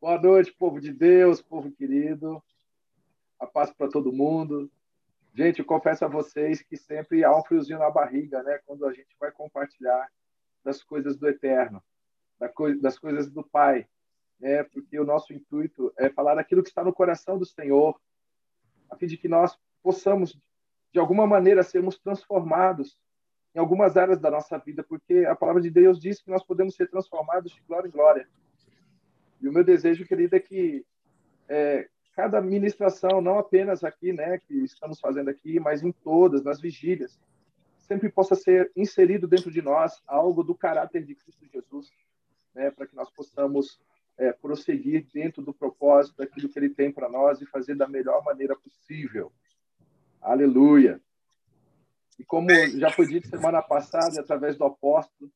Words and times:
Boa 0.00 0.18
noite, 0.18 0.50
povo 0.50 0.80
de 0.80 0.94
Deus, 0.94 1.42
povo 1.42 1.70
querido. 1.70 2.42
A 3.38 3.46
paz 3.46 3.70
para 3.70 3.86
todo 3.86 4.10
mundo. 4.10 4.70
Gente, 5.34 5.58
eu 5.58 5.64
confesso 5.66 6.06
a 6.06 6.08
vocês 6.08 6.62
que 6.62 6.74
sempre 6.74 7.22
há 7.22 7.36
um 7.36 7.44
friozinho 7.44 7.78
na 7.78 7.90
barriga, 7.90 8.42
né? 8.42 8.58
Quando 8.64 8.86
a 8.86 8.94
gente 8.94 9.14
vai 9.20 9.30
compartilhar 9.30 10.10
das 10.64 10.82
coisas 10.82 11.18
do 11.18 11.28
eterno, 11.28 11.82
das 12.80 12.98
coisas 12.98 13.30
do 13.30 13.44
Pai, 13.44 13.86
né? 14.40 14.62
Porque 14.62 14.98
o 14.98 15.04
nosso 15.04 15.34
intuito 15.34 15.92
é 15.98 16.08
falar 16.08 16.36
daquilo 16.36 16.62
que 16.62 16.70
está 16.70 16.82
no 16.82 16.94
coração 16.94 17.36
do 17.36 17.44
Senhor, 17.44 18.00
a 18.88 18.96
fim 18.96 19.06
de 19.06 19.18
que 19.18 19.28
nós 19.28 19.54
possamos, 19.82 20.34
de 20.94 20.98
alguma 20.98 21.26
maneira, 21.26 21.62
sermos 21.62 21.98
transformados 21.98 22.98
em 23.54 23.58
algumas 23.58 23.98
áreas 23.98 24.18
da 24.18 24.30
nossa 24.30 24.56
vida, 24.56 24.82
porque 24.82 25.26
a 25.26 25.36
palavra 25.36 25.60
de 25.60 25.68
Deus 25.68 26.00
diz 26.00 26.22
que 26.22 26.30
nós 26.30 26.42
podemos 26.42 26.74
ser 26.74 26.88
transformados 26.88 27.52
de 27.52 27.60
glória 27.60 27.86
em 27.86 27.90
glória. 27.90 28.26
E 29.40 29.48
o 29.48 29.52
meu 29.52 29.64
desejo, 29.64 30.06
querido, 30.06 30.36
é 30.36 30.40
que 30.40 30.84
é, 31.48 31.88
cada 32.14 32.40
ministração, 32.40 33.20
não 33.20 33.38
apenas 33.38 33.82
aqui, 33.82 34.12
né, 34.12 34.38
que 34.38 34.54
estamos 34.64 35.00
fazendo 35.00 35.30
aqui, 35.30 35.58
mas 35.58 35.82
em 35.82 35.92
todas, 35.92 36.42
nas 36.42 36.60
vigílias, 36.60 37.18
sempre 37.78 38.08
possa 38.08 38.34
ser 38.34 38.70
inserido 38.76 39.26
dentro 39.26 39.50
de 39.50 39.62
nós 39.62 40.02
algo 40.06 40.44
do 40.44 40.54
caráter 40.54 41.04
de 41.04 41.14
Cristo 41.14 41.46
Jesus, 41.46 41.90
né, 42.54 42.70
para 42.70 42.86
que 42.86 42.94
nós 42.94 43.10
possamos 43.10 43.80
é, 44.18 44.32
prosseguir 44.32 45.06
dentro 45.12 45.42
do 45.42 45.54
propósito 45.54 46.18
daquilo 46.18 46.48
que 46.48 46.58
Ele 46.58 46.68
tem 46.68 46.92
para 46.92 47.08
nós 47.08 47.40
e 47.40 47.46
fazer 47.46 47.74
da 47.74 47.88
melhor 47.88 48.22
maneira 48.22 48.54
possível. 48.54 49.32
Aleluia! 50.20 51.00
E 52.18 52.24
como 52.24 52.50
já 52.78 52.90
foi 52.90 53.06
dito 53.06 53.28
semana 53.28 53.62
passada, 53.62 54.20
através 54.20 54.58
do 54.58 54.64
apóstolo, 54.64 55.32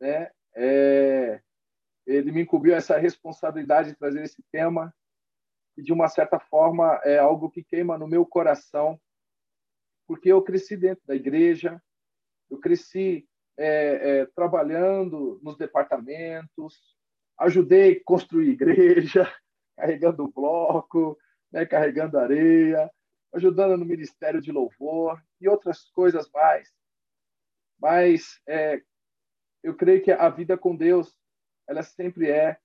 né, 0.00 0.30
é, 0.54 1.42
ele 2.06 2.32
me 2.32 2.42
incumbiu 2.42 2.74
essa 2.74 2.98
responsabilidade 2.98 3.90
de 3.90 3.96
trazer 3.96 4.22
esse 4.22 4.42
tema 4.50 4.94
e 5.76 5.82
de 5.82 5.92
uma 5.92 6.08
certa 6.08 6.38
forma 6.38 7.00
é 7.04 7.18
algo 7.18 7.50
que 7.50 7.64
queima 7.64 7.98
no 7.98 8.06
meu 8.06 8.24
coração 8.24 9.00
porque 10.06 10.30
eu 10.30 10.42
cresci 10.42 10.76
dentro 10.76 11.04
da 11.06 11.14
igreja 11.14 11.82
eu 12.50 12.58
cresci 12.58 13.26
é, 13.56 14.20
é, 14.20 14.26
trabalhando 14.26 15.40
nos 15.42 15.56
departamentos 15.56 16.96
ajudei 17.38 17.92
a 17.92 18.04
construir 18.04 18.50
igreja 18.50 19.32
carregando 19.76 20.28
bloco 20.28 21.18
né, 21.50 21.64
carregando 21.64 22.18
areia 22.18 22.90
ajudando 23.34 23.76
no 23.76 23.84
ministério 23.84 24.40
de 24.40 24.52
louvor 24.52 25.22
e 25.40 25.48
outras 25.48 25.90
coisas 25.90 26.30
mais. 26.30 26.72
Mas 27.78 28.40
é, 28.46 28.80
eu 29.62 29.74
creio 29.74 30.02
que 30.02 30.12
a 30.12 30.28
vida 30.28 30.56
com 30.56 30.74
Deus 30.74 31.18
ela 31.68 31.82
sempre 31.82 32.30
é 32.30 32.58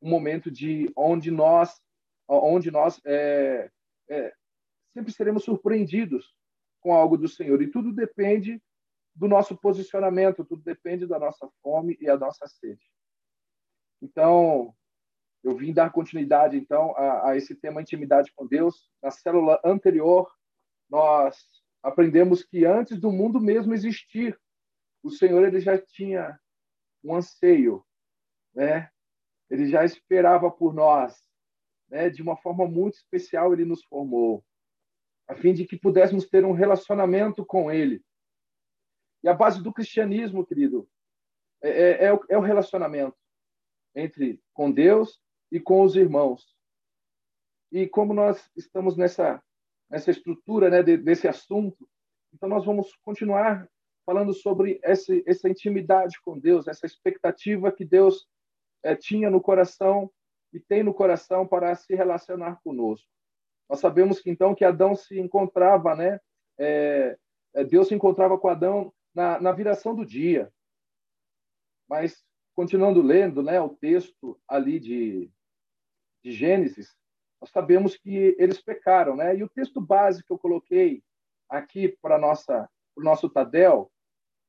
um 0.00 0.10
momento 0.10 0.50
de 0.50 0.90
onde 0.96 1.30
nós, 1.30 1.80
onde 2.28 2.70
nós 2.70 3.00
é, 3.04 3.70
é, 4.08 4.34
sempre 4.92 5.12
seremos 5.12 5.44
surpreendidos 5.44 6.34
com 6.80 6.92
algo 6.92 7.16
do 7.16 7.28
Senhor. 7.28 7.62
E 7.62 7.70
tudo 7.70 7.92
depende 7.92 8.60
do 9.14 9.28
nosso 9.28 9.56
posicionamento, 9.56 10.44
tudo 10.44 10.62
depende 10.62 11.06
da 11.06 11.18
nossa 11.18 11.48
fome 11.62 11.96
e 12.00 12.08
a 12.08 12.16
nossa 12.16 12.46
sede. 12.46 12.82
Então, 14.00 14.74
eu 15.44 15.56
vim 15.56 15.72
dar 15.72 15.92
continuidade 15.92 16.56
então 16.56 16.96
a, 16.96 17.30
a, 17.30 17.36
esse 17.36 17.54
tema 17.54 17.80
intimidade 17.80 18.32
com 18.34 18.46
Deus. 18.46 18.90
Na 19.02 19.10
célula 19.10 19.60
anterior, 19.64 20.32
nós 20.88 21.36
aprendemos 21.82 22.44
que 22.44 22.64
antes 22.64 23.00
do 23.00 23.10
mundo 23.10 23.40
mesmo 23.40 23.74
existir, 23.74 24.38
o 25.02 25.10
Senhor 25.10 25.44
ele 25.44 25.60
já 25.60 25.76
tinha 25.78 26.38
um 27.02 27.14
anseio 27.14 27.84
né? 28.54 28.90
Ele 29.50 29.68
já 29.68 29.84
esperava 29.84 30.50
por 30.50 30.74
nós, 30.74 31.22
né? 31.88 32.10
De 32.10 32.22
uma 32.22 32.36
forma 32.36 32.66
muito 32.66 32.94
especial 32.94 33.52
ele 33.52 33.64
nos 33.64 33.84
formou, 33.84 34.44
a 35.28 35.34
fim 35.34 35.52
de 35.52 35.66
que 35.66 35.78
pudéssemos 35.78 36.28
ter 36.28 36.44
um 36.44 36.52
relacionamento 36.52 37.44
com 37.44 37.70
ele. 37.70 38.02
E 39.22 39.28
a 39.28 39.34
base 39.34 39.62
do 39.62 39.72
cristianismo, 39.72 40.44
querido, 40.44 40.88
é, 41.62 41.70
é, 41.70 42.04
é, 42.06 42.12
o, 42.12 42.20
é 42.28 42.40
relacionamento 42.40 43.16
entre 43.94 44.42
com 44.52 44.70
Deus 44.70 45.20
e 45.50 45.60
com 45.60 45.82
os 45.82 45.94
irmãos. 45.94 46.56
E 47.70 47.86
como 47.86 48.12
nós 48.12 48.50
estamos 48.56 48.96
nessa 48.96 49.42
nessa 49.92 50.10
estrutura, 50.10 50.70
né, 50.70 50.82
desse 50.82 51.28
assunto, 51.28 51.86
então 52.32 52.48
nós 52.48 52.64
vamos 52.64 52.96
continuar 53.02 53.68
falando 54.06 54.32
sobre 54.32 54.80
essa, 54.82 55.12
essa 55.26 55.50
intimidade 55.50 56.18
com 56.24 56.38
Deus, 56.38 56.66
essa 56.66 56.86
expectativa 56.86 57.70
que 57.70 57.84
Deus 57.84 58.26
é, 58.82 58.94
tinha 58.96 59.30
no 59.30 59.40
coração 59.40 60.10
e 60.52 60.60
tem 60.60 60.82
no 60.82 60.92
coração 60.92 61.46
para 61.46 61.74
se 61.74 61.94
relacionar 61.94 62.60
conosco. 62.62 63.08
Nós 63.68 63.80
sabemos 63.80 64.20
que 64.20 64.30
então 64.30 64.54
que 64.54 64.64
Adão 64.64 64.94
se 64.94 65.18
encontrava, 65.18 65.94
né? 65.94 66.20
É, 66.58 67.16
é, 67.54 67.64
Deus 67.64 67.88
se 67.88 67.94
encontrava 67.94 68.38
com 68.38 68.48
Adão 68.48 68.92
na, 69.14 69.40
na 69.40 69.52
viração 69.52 69.94
do 69.94 70.04
dia. 70.04 70.52
Mas 71.88 72.22
continuando 72.54 73.00
lendo, 73.00 73.42
né, 73.42 73.60
o 73.60 73.70
texto 73.70 74.38
ali 74.46 74.78
de, 74.78 75.30
de 76.22 76.32
Gênesis, 76.32 76.94
nós 77.40 77.50
sabemos 77.50 77.96
que 77.96 78.36
eles 78.38 78.60
pecaram, 78.60 79.16
né? 79.16 79.34
E 79.36 79.42
o 79.42 79.48
texto 79.48 79.80
básico 79.80 80.26
que 80.26 80.32
eu 80.32 80.38
coloquei 80.38 81.02
aqui 81.48 81.88
para 82.00 82.18
nossa 82.18 82.68
o 82.94 83.02
nosso 83.02 83.30
Tadel 83.30 83.90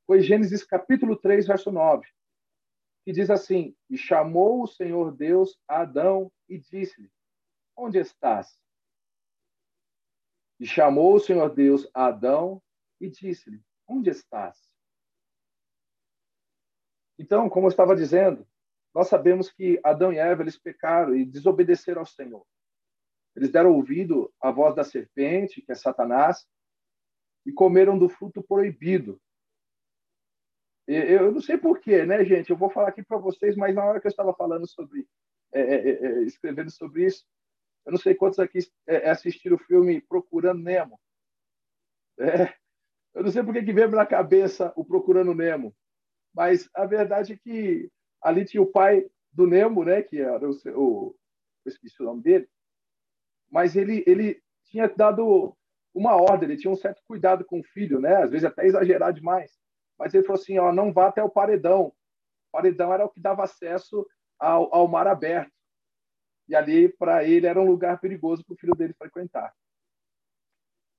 foi 0.06 0.20
Gênesis 0.20 0.66
capítulo 0.66 1.16
3, 1.16 1.48
verso 1.48 1.72
9 1.72 2.06
que 3.04 3.12
diz 3.12 3.30
assim: 3.30 3.76
E 3.90 3.98
chamou 3.98 4.64
o 4.64 4.68
Senhor 4.68 5.16
Deus 5.16 5.58
a 5.68 5.82
Adão 5.82 6.32
e 6.48 6.58
disse-lhe: 6.58 7.12
Onde 7.76 8.00
estás? 8.00 8.58
E 10.60 10.66
chamou 10.66 11.16
o 11.16 11.20
Senhor 11.20 11.54
Deus 11.54 11.90
a 11.94 12.06
Adão 12.08 12.62
e 13.00 13.10
disse-lhe: 13.10 13.62
Onde 13.88 14.10
estás? 14.10 14.58
Então, 17.20 17.50
como 17.50 17.68
eu 17.68 17.70
estava 17.70 17.96
dizendo, 17.96 18.48
nós 18.94 19.08
sabemos 19.08 19.52
que 19.52 19.80
Adão 19.84 20.14
e 20.14 20.18
Eva 20.18 20.42
eles 20.42 20.58
pecaram 20.58 21.16
e 21.16 21.26
desobedeceram 21.26 22.02
ao 22.02 22.06
Senhor. 22.06 22.46
Eles 23.36 23.52
deram 23.52 23.74
ouvido 23.74 24.32
à 24.40 24.52
voz 24.52 24.76
da 24.76 24.84
serpente, 24.84 25.62
que 25.62 25.72
é 25.72 25.76
Satanás, 25.76 26.48
e 27.46 27.52
comeram 27.52 27.98
do 27.98 28.08
fruto 28.08 28.44
proibido, 28.44 29.20
eu 30.88 31.32
não 31.32 31.42
sei 31.42 31.58
porquê, 31.58 32.06
né, 32.06 32.24
gente? 32.26 32.50
Eu 32.50 32.58
vou 32.58 32.70
falar 32.70 32.90
aqui 32.90 33.04
para 33.04 33.18
vocês, 33.18 33.56
mas 33.56 33.74
na 33.74 33.86
hora 33.86 34.02
que 34.02 34.08
eu 34.08 34.12
estava 34.12 34.34
falando 34.34 34.68
sobre, 34.68 35.08
é, 35.54 35.62
é, 35.62 35.76
é, 35.76 36.06
é, 36.06 36.24
escrevendo 36.24 36.72
sobre 36.72 37.06
isso, 37.06 37.26
eu 37.86 37.92
não 37.92 38.00
sei 38.00 38.16
quantos 38.16 38.40
aqui 38.40 38.60
é, 38.88 39.10
assistiram 39.10 39.56
o 39.56 39.64
filme 39.64 40.02
Procurando 40.02 40.62
Nemo. 40.62 41.00
É, 42.20 42.54
eu 43.14 43.24
não 43.24 43.32
sei 43.32 43.44
por 43.44 43.54
que 43.54 43.74
veio 43.74 43.90
na 43.92 44.06
cabeça 44.06 44.74
o 44.76 44.84
Procurando 44.84 45.34
Nemo, 45.34 45.74
mas 46.34 46.70
a 46.74 46.86
verdade 46.86 47.34
é 47.34 47.38
que 47.38 47.90
ali 48.22 48.46
tinha 48.46 48.62
o 48.62 48.72
pai 48.72 49.10
do 49.32 49.48
Nemo, 49.48 49.84
né, 49.86 50.02
que 50.02 50.20
era 50.20 50.50
o, 50.50 50.54
o 50.76 51.16
eu 51.66 51.70
esqueci 51.70 52.02
o 52.02 52.06
nome 52.06 52.22
dele, 52.22 52.50
mas 53.50 53.76
ele 53.76 54.04
ele 54.06 54.42
tinha 54.66 54.88
dado 54.88 55.56
uma 55.94 56.16
ordem, 56.16 56.50
ele 56.50 56.60
tinha 56.60 56.72
um 56.72 56.76
certo 56.76 57.02
cuidado 57.08 57.46
com 57.46 57.60
o 57.60 57.64
filho, 57.64 58.00
né, 58.00 58.18
às 58.18 58.32
vezes 58.32 58.46
até 58.46 58.66
exagerar 58.66 59.14
demais 59.14 59.63
mas 59.98 60.14
ele 60.14 60.26
falou 60.26 60.42
assim, 60.42 60.58
ó, 60.58 60.72
não 60.72 60.92
vá 60.92 61.08
até 61.08 61.24
o 61.24 61.30
paredão. 61.30 61.88
O 61.88 62.52
paredão 62.52 62.94
era 62.94 63.06
o 63.06 63.10
que 63.10 63.20
dava 63.20 63.44
acesso 63.44 64.06
ao, 64.40 64.74
ao 64.74 64.88
mar 64.88 65.08
aberto. 65.08 65.52
E 66.48 66.56
ali, 66.56 66.90
para 66.90 67.24
ele, 67.24 67.48
era 67.48 67.60
um 67.60 67.66
lugar 67.68 68.00
perigoso 68.00 68.44
para 68.44 68.54
o 68.54 68.58
filho 68.58 68.76
dele 68.76 68.94
frequentar. 68.94 69.54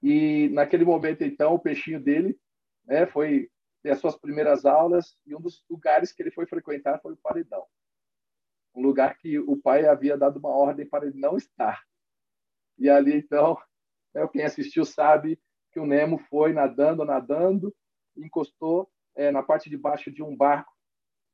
E 0.03 0.49
naquele 0.51 0.85
momento, 0.85 1.23
então, 1.23 1.55
o 1.55 1.59
peixinho 1.59 2.01
dele 2.01 2.39
né, 2.85 3.07
foi 3.07 3.51
ter 3.83 3.91
as 3.91 3.99
suas 3.99 4.17
primeiras 4.17 4.65
aulas 4.65 5.17
e 5.27 5.35
um 5.35 5.41
dos 5.41 5.65
lugares 5.69 6.13
que 6.13 6.23
ele 6.23 6.31
foi 6.31 6.47
frequentar 6.47 7.01
foi 7.01 7.13
o 7.13 7.19
paredão. 7.19 7.67
Um 8.75 8.83
lugar 8.83 9.17
que 9.19 9.39
o 9.39 9.57
pai 9.57 9.87
havia 9.87 10.17
dado 10.17 10.39
uma 10.39 10.51
ordem 10.51 10.87
para 10.87 11.07
ele 11.07 11.19
não 11.19 11.37
estar. 11.37 11.83
E 12.79 12.89
ali, 12.89 13.15
então, 13.15 13.57
né, 14.15 14.27
quem 14.29 14.43
assistiu 14.43 14.85
sabe 14.85 15.41
que 15.73 15.79
o 15.79 15.87
Nemo 15.87 16.19
foi 16.19 16.53
nadando, 16.53 17.05
nadando, 17.05 17.75
encostou 18.17 18.91
é, 19.15 19.31
na 19.31 19.43
parte 19.43 19.71
de 19.71 19.77
baixo 19.77 20.11
de 20.11 20.23
um 20.23 20.37
barco, 20.37 20.73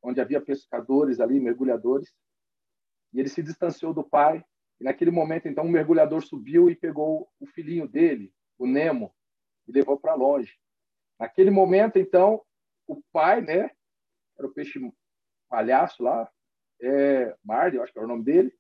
onde 0.02 0.20
havia 0.20 0.40
pescadores 0.40 1.20
ali, 1.20 1.40
mergulhadores, 1.40 2.14
e 3.12 3.20
ele 3.20 3.28
se 3.28 3.42
distanciou 3.42 3.92
do 3.92 4.04
pai. 4.04 4.44
E 4.80 4.84
naquele 4.84 5.10
momento, 5.10 5.46
então, 5.46 5.64
um 5.64 5.70
mergulhador 5.70 6.22
subiu 6.22 6.70
e 6.70 6.76
pegou 6.76 7.30
o 7.38 7.46
filhinho 7.46 7.86
dele, 7.86 8.32
o 8.58 8.66
Nemo, 8.66 9.14
e 9.66 9.72
levou 9.72 9.98
para 9.98 10.14
longe. 10.14 10.58
Naquele 11.18 11.50
momento, 11.50 11.98
então, 11.98 12.42
o 12.86 13.02
pai, 13.12 13.40
né, 13.42 13.70
era 14.38 14.46
o 14.46 14.52
peixe 14.52 14.80
palhaço 15.48 16.02
lá, 16.02 16.30
é, 16.80 17.36
Marley, 17.44 17.76
eu 17.76 17.82
acho 17.82 17.92
que 17.92 17.98
era 17.98 18.06
o 18.06 18.10
nome 18.10 18.24
dele, 18.24 18.54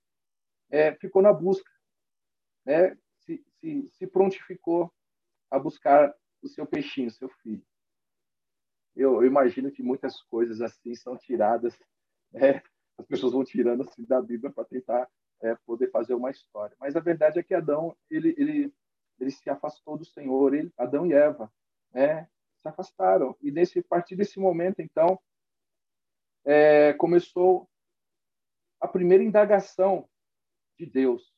é, 0.70 0.94
ficou 0.96 1.22
na 1.22 1.32
busca, 1.32 1.70
né, 2.66 2.96
se, 3.20 3.42
se, 3.58 3.88
se 3.88 4.06
prontificou 4.06 4.92
a 5.50 5.58
buscar 5.58 6.14
o 6.42 6.48
seu 6.48 6.66
peixinho, 6.66 7.10
seu 7.10 7.28
filho 7.28 7.64
eu, 8.96 9.16
eu, 9.16 9.24
imagino 9.24 9.70
que 9.70 9.82
muitas 9.82 10.20
coisas 10.22 10.60
assim 10.60 10.94
são 10.94 11.16
tiradas, 11.16 11.78
né? 12.32 12.62
as 12.98 13.06
pessoas 13.06 13.32
vão 13.32 13.44
tirando 13.44 13.82
assim 13.82 14.04
da 14.04 14.20
Bíblia 14.20 14.52
para 14.52 14.64
tentar 14.64 15.08
é, 15.42 15.56
uma 16.14 16.30
história. 16.30 16.76
Mas 16.78 16.96
a 16.96 17.00
verdade 17.00 17.38
é 17.38 17.42
que 17.42 17.54
Adão 17.54 17.96
ele 18.10 18.34
ele 18.36 18.74
ele 19.18 19.30
se 19.30 19.50
afastou 19.50 19.98
do 19.98 20.04
Senhor, 20.04 20.54
ele, 20.54 20.72
Adão 20.78 21.06
e 21.06 21.12
Eva, 21.12 21.52
né? 21.92 22.26
Se 22.62 22.68
afastaram. 22.68 23.36
E 23.42 23.50
nesse 23.50 23.78
a 23.78 23.82
partir 23.82 24.16
desse 24.16 24.38
momento, 24.40 24.80
então, 24.80 25.20
é, 26.44 26.94
começou 26.94 27.68
a 28.80 28.88
primeira 28.88 29.22
indagação 29.22 30.08
de 30.78 30.86
Deus. 30.86 31.34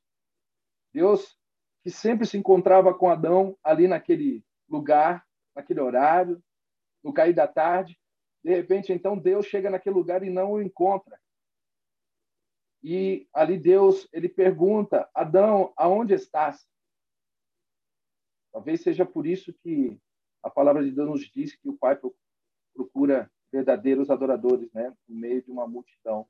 Deus 0.92 1.36
que 1.82 1.90
sempre 1.90 2.24
se 2.24 2.36
encontrava 2.36 2.94
com 2.94 3.10
Adão 3.10 3.58
ali 3.62 3.88
naquele 3.88 4.44
lugar, 4.68 5.26
naquele 5.54 5.80
horário, 5.80 6.40
no 7.02 7.12
cair 7.12 7.34
da 7.34 7.46
tarde. 7.46 7.98
De 8.44 8.50
repente, 8.50 8.92
então, 8.92 9.16
Deus 9.16 9.46
chega 9.46 9.70
naquele 9.70 9.94
lugar 9.94 10.22
e 10.22 10.30
não 10.30 10.52
o 10.52 10.62
encontra. 10.62 11.18
E 12.82 13.28
ali 13.32 13.56
Deus, 13.56 14.08
ele 14.12 14.28
pergunta, 14.28 15.08
Adão, 15.14 15.72
aonde 15.76 16.14
estás? 16.14 16.66
Talvez 18.52 18.82
seja 18.82 19.06
por 19.06 19.26
isso 19.26 19.52
que 19.62 19.98
a 20.42 20.50
palavra 20.50 20.82
de 20.82 20.90
Deus 20.90 21.08
nos 21.08 21.30
diz 21.30 21.54
que 21.54 21.68
o 21.68 21.78
Pai 21.78 21.98
procura 22.74 23.30
verdadeiros 23.52 24.10
adoradores, 24.10 24.72
né, 24.72 24.92
no 25.08 25.14
meio 25.14 25.42
de 25.42 25.50
uma 25.50 25.66
multidão. 25.68 26.26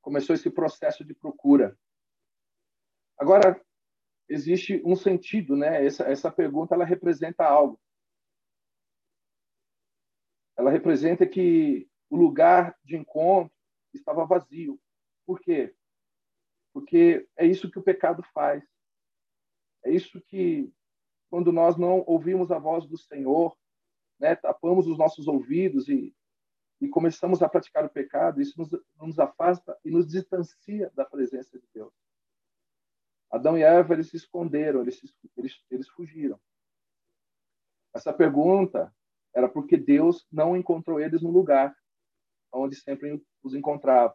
Começou 0.00 0.34
esse 0.34 0.50
processo 0.50 1.04
de 1.04 1.14
procura. 1.14 1.76
Agora, 3.18 3.60
existe 4.28 4.82
um 4.84 4.96
sentido, 4.96 5.56
né? 5.56 5.84
Essa, 5.84 6.04
essa 6.04 6.30
pergunta 6.30 6.74
ela 6.74 6.84
representa 6.84 7.44
algo. 7.44 7.80
Ela 10.56 10.70
representa 10.70 11.26
que 11.26 11.88
o 12.10 12.16
lugar 12.16 12.76
de 12.84 12.96
encontro 12.96 13.52
estava 13.94 14.26
vazio. 14.26 14.80
Por 15.26 15.40
quê? 15.40 15.74
Porque 16.72 17.28
é 17.36 17.46
isso 17.46 17.70
que 17.70 17.78
o 17.78 17.82
pecado 17.82 18.22
faz. 18.34 18.64
É 19.84 19.90
isso 19.90 20.20
que, 20.20 20.72
quando 21.30 21.52
nós 21.52 21.76
não 21.76 22.04
ouvimos 22.06 22.50
a 22.50 22.58
voz 22.58 22.86
do 22.86 22.96
Senhor, 22.96 23.56
né, 24.18 24.36
tapamos 24.36 24.86
os 24.86 24.96
nossos 24.96 25.26
ouvidos 25.26 25.88
e, 25.88 26.14
e 26.80 26.88
começamos 26.88 27.42
a 27.42 27.48
praticar 27.48 27.84
o 27.84 27.90
pecado, 27.90 28.40
isso 28.40 28.58
nos, 28.58 28.70
nos 28.96 29.18
afasta 29.18 29.76
e 29.84 29.90
nos 29.90 30.06
distancia 30.06 30.90
da 30.94 31.04
presença 31.04 31.58
de 31.58 31.66
Deus. 31.74 31.92
Adão 33.30 33.56
e 33.56 33.62
Eva 33.62 33.94
eles 33.94 34.10
se 34.10 34.16
esconderam, 34.16 34.82
eles, 34.82 35.00
eles, 35.36 35.64
eles 35.70 35.88
fugiram. 35.88 36.38
Essa 37.94 38.12
pergunta 38.12 38.94
era 39.34 39.48
porque 39.48 39.76
Deus 39.76 40.26
não 40.30 40.56
encontrou 40.56 41.00
eles 41.00 41.22
no 41.22 41.30
lugar 41.30 41.74
onde 42.52 42.76
sempre 42.76 43.22
os 43.42 43.54
encontrava. 43.54 44.14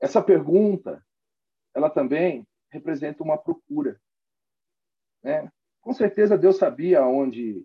Essa 0.00 0.22
pergunta, 0.22 1.04
ela 1.74 1.88
também 1.88 2.46
representa 2.70 3.22
uma 3.22 3.38
procura. 3.38 3.98
Né? 5.22 5.50
Com 5.80 5.94
certeza 5.94 6.36
Deus 6.36 6.58
sabia 6.58 7.06
onde 7.06 7.64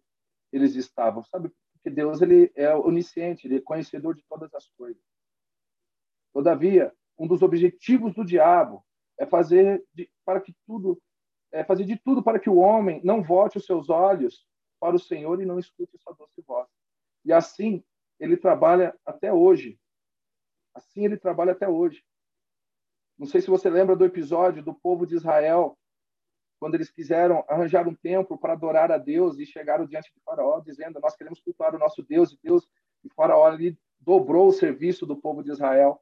eles 0.51 0.75
estavam, 0.75 1.23
sabe? 1.23 1.51
Porque 1.73 1.89
Deus 1.89 2.21
ele 2.21 2.51
é 2.55 2.73
onisciente, 2.73 3.47
ele 3.47 3.57
é 3.57 3.61
conhecedor 3.61 4.15
de 4.15 4.23
todas 4.29 4.53
as 4.53 4.69
coisas. 4.77 5.01
Todavia, 6.33 6.93
um 7.17 7.27
dos 7.27 7.41
objetivos 7.41 8.13
do 8.13 8.23
diabo 8.23 8.85
é 9.19 9.25
fazer 9.25 9.83
de, 9.93 10.09
para 10.25 10.39
que 10.39 10.55
tudo 10.65 11.01
é 11.51 11.63
fazer 11.63 11.83
de 11.83 11.97
tudo 11.97 12.21
para 12.21 12.39
que 12.39 12.49
o 12.49 12.57
homem 12.57 13.01
não 13.03 13.23
volte 13.23 13.57
os 13.57 13.65
seus 13.65 13.89
olhos 13.89 14.47
para 14.79 14.95
o 14.95 14.99
Senhor 14.99 15.41
e 15.41 15.45
não 15.45 15.59
escute 15.59 15.97
sua 15.97 16.13
doce 16.13 16.41
voz. 16.41 16.67
E 17.25 17.33
assim 17.33 17.83
ele 18.19 18.37
trabalha 18.37 18.97
até 19.05 19.31
hoje. 19.31 19.79
Assim 20.73 21.05
ele 21.05 21.17
trabalha 21.17 21.51
até 21.51 21.67
hoje. 21.67 22.03
Não 23.17 23.27
sei 23.27 23.41
se 23.41 23.49
você 23.49 23.69
lembra 23.69 23.95
do 23.95 24.05
episódio 24.05 24.63
do 24.63 24.73
povo 24.73 25.05
de 25.05 25.15
Israel, 25.15 25.77
quando 26.59 26.75
eles 26.75 26.89
quiseram 26.89 27.43
arranjar 27.47 27.87
um 27.87 27.95
templo 27.95 28.37
para 28.37 28.53
adorar 28.53 28.91
a 28.91 28.97
Deus 28.97 29.37
e 29.39 29.45
chegaram 29.45 29.85
diante 29.85 30.13
de 30.13 30.21
Faraó, 30.21 30.59
dizendo: 30.59 30.99
Nós 30.99 31.15
queremos 31.15 31.39
cultuar 31.41 31.75
o 31.75 31.79
nosso 31.79 32.03
Deus. 32.03 32.31
E 32.31 32.39
Deus, 32.41 32.69
e 33.03 33.09
Faraó 33.09 33.45
ali 33.45 33.77
dobrou 33.99 34.47
o 34.47 34.53
serviço 34.53 35.05
do 35.05 35.19
povo 35.19 35.43
de 35.43 35.51
Israel. 35.51 36.01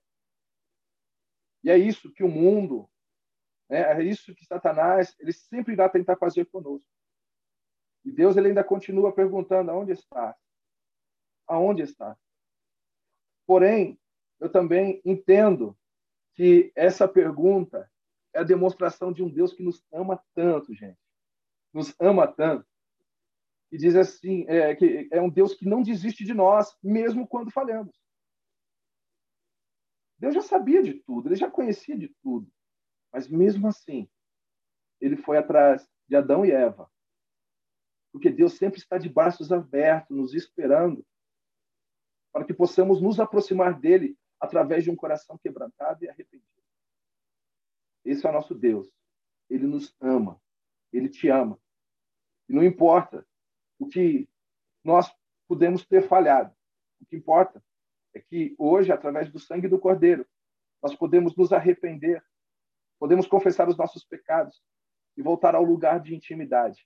E 1.64 1.70
é 1.70 1.78
isso 1.78 2.12
que 2.14 2.24
o 2.24 2.30
mundo 2.30 2.90
é, 3.70 3.82
é 3.82 4.04
isso 4.04 4.34
que 4.34 4.46
Satanás 4.46 5.16
ele 5.20 5.34
sempre 5.34 5.74
irá 5.74 5.90
tentar 5.90 6.16
fazer 6.18 6.46
conosco. 6.46 6.90
E 8.08 8.12
Deus 8.12 8.38
ele 8.38 8.48
ainda 8.48 8.64
continua 8.64 9.12
perguntando: 9.12 9.70
aonde 9.70 9.92
está? 9.92 10.34
Aonde 11.46 11.82
está? 11.82 12.18
Porém, 13.46 14.00
eu 14.40 14.50
também 14.50 15.02
entendo 15.04 15.78
que 16.34 16.72
essa 16.74 17.06
pergunta 17.06 17.92
é 18.34 18.40
a 18.40 18.44
demonstração 18.44 19.12
de 19.12 19.22
um 19.22 19.30
Deus 19.30 19.52
que 19.52 19.62
nos 19.62 19.86
ama 19.92 20.24
tanto, 20.34 20.74
gente. 20.74 20.98
Nos 21.74 21.94
ama 22.00 22.26
tanto. 22.26 22.66
E 23.70 23.78
diz 23.78 23.94
assim, 23.94 24.46
é, 24.48 24.74
que 24.74 25.10
é 25.12 25.22
um 25.22 25.30
Deus 25.30 25.54
que 25.54 25.68
não 25.68 25.84
desiste 25.84 26.24
de 26.24 26.34
nós, 26.34 26.78
mesmo 26.82 27.28
quando 27.28 27.52
falhamos. 27.52 27.94
Deus 30.18 30.34
já 30.34 30.42
sabia 30.42 30.82
de 30.82 30.94
tudo, 30.94 31.28
ele 31.28 31.36
já 31.36 31.52
conhecia 31.52 31.98
de 31.98 32.08
tudo. 32.24 32.50
Mas 33.12 33.28
mesmo 33.28 33.68
assim, 33.68 34.10
ele 35.02 35.18
foi 35.18 35.38
atrás 35.38 35.86
de 36.08 36.16
Adão 36.16 36.46
e 36.46 36.52
Eva. 36.52 36.90
Porque 38.18 38.32
Deus 38.32 38.54
sempre 38.54 38.80
está 38.80 38.98
de 38.98 39.08
braços 39.08 39.52
abertos, 39.52 40.18
nos 40.18 40.34
esperando, 40.34 41.06
para 42.34 42.44
que 42.44 42.52
possamos 42.52 43.00
nos 43.00 43.20
aproximar 43.20 43.80
dele 43.80 44.18
através 44.40 44.84
de 44.84 44.90
um 44.90 44.96
coração 44.96 45.38
quebrantado 45.38 46.04
e 46.04 46.10
arrependido. 46.10 46.48
Esse 48.04 48.26
é 48.26 48.30
o 48.32 48.34
nosso 48.34 48.56
Deus. 48.56 48.92
Ele 49.48 49.68
nos 49.68 49.96
ama. 50.02 50.42
Ele 50.92 51.08
te 51.08 51.30
ama. 51.30 51.60
E 52.50 52.54
não 52.54 52.64
importa 52.64 53.24
o 53.78 53.88
que 53.88 54.28
nós 54.84 55.14
podemos 55.48 55.86
ter 55.86 56.08
falhado. 56.08 56.52
O 57.00 57.06
que 57.06 57.16
importa 57.16 57.64
é 58.16 58.20
que 58.20 58.56
hoje, 58.58 58.92
através 58.92 59.32
do 59.32 59.38
sangue 59.38 59.68
do 59.68 59.78
Cordeiro, 59.78 60.28
nós 60.82 60.96
podemos 60.96 61.36
nos 61.36 61.54
arrepender 61.54 62.26
Podemos 63.00 63.28
confessar 63.28 63.70
os 63.70 63.78
nossos 63.78 64.04
pecados 64.04 64.60
e 65.16 65.22
voltar 65.22 65.54
ao 65.54 65.64
lugar 65.64 66.00
de 66.00 66.16
intimidade. 66.16 66.84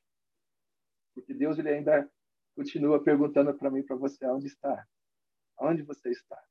Porque 1.14 1.34
Deus 1.34 1.58
ele 1.60 1.70
ainda 1.70 2.10
continua 2.56 3.04
perguntando 3.04 3.54
para 3.54 3.70
mim 3.70 3.84
para 3.84 3.96
você: 3.96 4.26
onde 4.26 4.48
está? 4.48 4.88
Onde 5.60 5.84
você 5.84 6.10
está? 6.10 6.42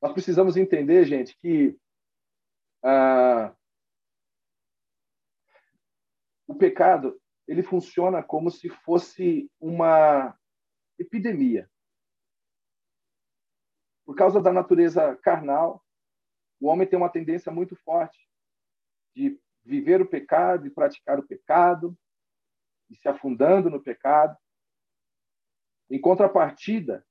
Nós 0.00 0.12
precisamos 0.12 0.56
entender, 0.56 1.04
gente, 1.04 1.36
que 1.36 1.78
ah, 2.82 3.54
o 6.46 6.54
pecado 6.54 7.20
ele 7.46 7.62
funciona 7.62 8.22
como 8.22 8.50
se 8.50 8.68
fosse 8.68 9.50
uma 9.60 10.38
epidemia. 10.98 11.70
Por 14.06 14.14
causa 14.14 14.40
da 14.40 14.52
natureza 14.52 15.16
carnal, 15.16 15.84
o 16.60 16.68
homem 16.68 16.86
tem 16.86 16.96
uma 16.96 17.10
tendência 17.10 17.50
muito 17.52 17.76
forte 17.76 18.18
de 19.14 19.38
viver 19.64 20.00
o 20.00 20.08
pecado 20.08 20.66
e 20.66 20.70
praticar 20.70 21.18
o 21.18 21.26
pecado, 21.26 21.96
e 22.90 22.96
se 22.96 23.08
afundando 23.08 23.70
no 23.70 23.82
pecado. 23.82 24.36
Em 25.88 26.00
contrapartida, 26.00 27.06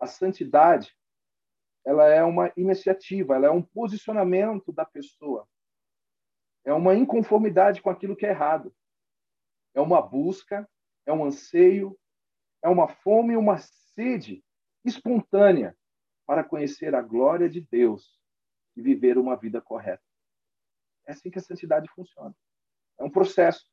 a 0.00 0.06
santidade 0.06 0.96
ela 1.84 2.06
é 2.06 2.22
uma 2.22 2.52
iniciativa, 2.56 3.34
ela 3.34 3.46
é 3.46 3.50
um 3.50 3.62
posicionamento 3.62 4.72
da 4.72 4.84
pessoa. 4.84 5.48
É 6.64 6.72
uma 6.72 6.94
inconformidade 6.94 7.80
com 7.80 7.88
aquilo 7.88 8.14
que 8.14 8.26
é 8.26 8.30
errado. 8.30 8.74
É 9.74 9.80
uma 9.80 10.02
busca, 10.02 10.68
é 11.06 11.12
um 11.12 11.24
anseio, 11.24 11.98
é 12.62 12.68
uma 12.68 12.88
fome 12.88 13.32
e 13.32 13.36
uma 13.36 13.58
sede 13.58 14.44
espontânea 14.84 15.76
para 16.26 16.44
conhecer 16.44 16.94
a 16.94 17.00
glória 17.00 17.48
de 17.48 17.62
Deus 17.62 18.20
e 18.76 18.82
viver 18.82 19.16
uma 19.16 19.34
vida 19.34 19.60
correta. 19.62 20.02
É 21.06 21.12
assim 21.12 21.30
que 21.30 21.38
a 21.38 21.42
santidade 21.42 21.88
funciona. 21.94 22.34
É 22.98 23.04
um 23.04 23.10
processo. 23.10 23.64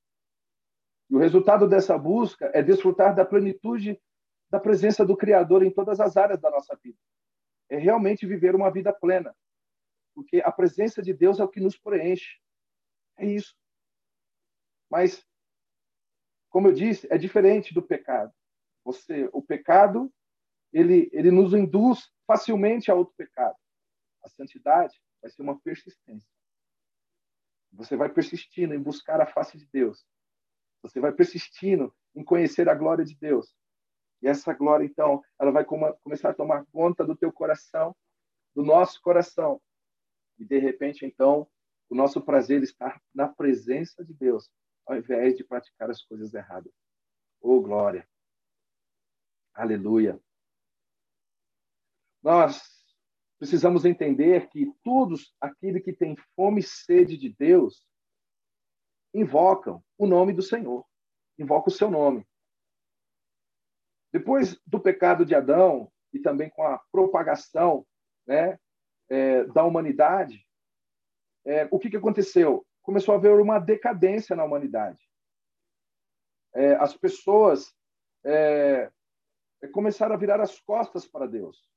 E 1.10 1.16
o 1.16 1.20
resultado 1.20 1.68
dessa 1.68 1.98
busca 1.98 2.50
é 2.54 2.64
desfrutar 2.64 3.16
da 3.16 3.26
plenitude 3.26 4.00
da 4.50 4.60
presença 4.60 5.06
do 5.06 5.18
Criador 5.18 5.64
em 5.64 5.72
todas 5.72 6.00
as 6.00 6.18
áreas 6.18 6.40
da 6.40 6.50
nossa 6.50 6.76
vida. 6.82 6.98
É 7.70 7.78
realmente 7.78 8.26
viver 8.26 8.56
uma 8.56 8.72
vida 8.72 8.94
plena. 8.94 9.36
Porque 10.14 10.42
a 10.42 10.52
presença 10.52 11.02
de 11.02 11.14
Deus 11.14 11.40
é 11.40 11.44
o 11.44 11.50
que 11.50 11.60
nos 11.60 11.78
preenche. 11.78 12.40
É 13.18 13.26
isso. 13.26 13.56
Mas, 14.90 15.26
como 16.50 16.70
eu 16.70 16.74
disse, 16.74 17.08
é 17.12 17.18
diferente 17.18 17.74
do 17.74 17.82
pecado. 17.82 18.34
Você, 18.84 19.30
o 19.34 19.42
pecado, 19.42 20.14
ele, 20.72 21.10
ele 21.12 21.32
nos 21.32 21.54
induz 21.54 22.12
facilmente 22.26 22.90
a 22.90 22.96
outro 22.96 23.14
pecado. 23.16 23.56
A 24.24 24.30
santidade 24.30 25.02
vai 25.22 25.30
ser 25.30 25.42
uma 25.42 25.60
persistência. 25.60 26.30
Você 27.74 27.98
vai 27.98 28.10
persistindo 28.10 28.74
em 28.74 28.82
buscar 28.82 29.20
a 29.20 29.26
face 29.26 29.58
de 29.58 29.66
Deus. 29.66 30.06
Você 30.86 31.00
vai 31.00 31.12
persistindo 31.12 31.94
em 32.16 32.24
conhecer 32.24 32.70
a 32.70 32.76
glória 32.76 33.04
de 33.04 33.16
Deus. 33.16 33.56
E 34.22 34.28
essa 34.28 34.54
glória, 34.54 34.86
então, 34.86 35.24
ela 35.40 35.52
vai 35.52 35.66
começar 35.66 36.30
a 36.30 36.34
tomar 36.34 36.66
conta 36.72 37.04
do 37.04 37.16
teu 37.16 37.32
coração, 37.32 37.96
do 38.56 38.64
nosso 38.64 39.02
coração. 39.02 39.60
E 40.38 40.46
de 40.46 40.60
repente, 40.60 41.06
então, 41.06 41.48
o 41.90 41.96
nosso 41.96 42.22
prazer 42.22 42.62
está 42.62 43.00
na 43.14 43.28
presença 43.28 44.06
de 44.06 44.14
Deus, 44.14 44.50
ao 44.86 44.96
invés 44.96 45.36
de 45.36 45.44
praticar 45.44 45.90
as 45.90 46.04
coisas 46.04 46.34
erradas. 46.34 46.72
Oh, 47.42 47.60
glória! 47.62 48.08
Aleluia! 49.54 50.20
Nós 52.22 52.62
precisamos 53.40 53.86
entender 53.86 54.50
que 54.50 54.72
todos 54.84 55.36
aqueles 55.42 55.84
que 55.84 55.94
têm 55.94 56.16
fome 56.36 56.60
e 56.60 56.64
sede 56.64 57.18
de 57.18 57.30
Deus 57.30 57.86
invocam 59.16 59.82
o 59.98 60.06
nome 60.06 60.34
do 60.34 60.42
Senhor, 60.42 60.86
invocam 61.40 61.74
o 61.74 61.76
seu 61.76 61.90
nome. 61.90 62.28
Depois 64.12 64.60
do 64.68 64.80
pecado 64.80 65.26
de 65.26 65.34
Adão 65.34 65.92
e 66.14 66.20
também 66.20 66.50
com 66.50 66.64
a 66.64 66.78
propagação 66.92 67.86
né, 68.28 68.60
é, 69.10 69.46
da 69.46 69.64
humanidade, 69.64 70.46
é, 71.46 71.68
o 71.72 71.80
que, 71.80 71.90
que 71.90 71.98
aconteceu? 71.98 72.66
Começou 72.82 73.14
a 73.14 73.18
haver 73.18 73.40
uma 73.40 73.58
decadência 73.58 74.36
na 74.36 74.44
humanidade. 74.44 75.02
É, 76.54 76.76
as 76.76 76.96
pessoas 76.96 77.74
é, 78.24 78.92
começaram 79.72 80.16
a 80.16 80.18
virar 80.18 80.42
as 80.42 80.60
costas 80.60 81.08
para 81.08 81.26
Deus. 81.26 81.70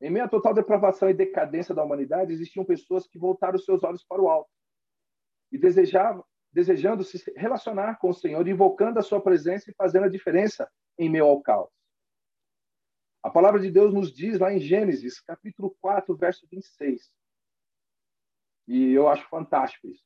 Em 0.00 0.10
meio 0.10 0.26
à 0.26 0.28
total 0.28 0.52
depravação 0.52 1.08
e 1.08 1.14
decadência 1.14 1.74
da 1.74 1.82
humanidade, 1.82 2.32
existiam 2.32 2.64
pessoas 2.64 3.06
que 3.06 3.18
voltaram 3.18 3.58
seus 3.58 3.82
olhos 3.82 4.04
para 4.04 4.20
o 4.20 4.28
alto 4.28 4.53
e 5.54 5.58
desejavam, 5.58 6.24
desejando 6.52 7.04
se 7.04 7.22
relacionar 7.36 7.96
com 8.00 8.10
o 8.10 8.14
Senhor, 8.14 8.46
invocando 8.48 8.98
a 8.98 9.02
sua 9.02 9.22
presença 9.22 9.70
e 9.70 9.74
fazendo 9.74 10.06
a 10.06 10.08
diferença 10.08 10.68
em 10.98 11.08
meio 11.08 11.26
ao 11.26 11.40
caos. 11.40 11.70
A 13.22 13.30
palavra 13.30 13.60
de 13.60 13.70
Deus 13.70 13.94
nos 13.94 14.12
diz 14.12 14.40
lá 14.40 14.52
em 14.52 14.58
Gênesis, 14.58 15.20
capítulo 15.20 15.76
4, 15.80 16.16
verso 16.16 16.44
26. 16.50 17.08
E 18.66 18.92
eu 18.92 19.08
acho 19.08 19.28
fantástico 19.28 19.86
isso. 19.86 20.02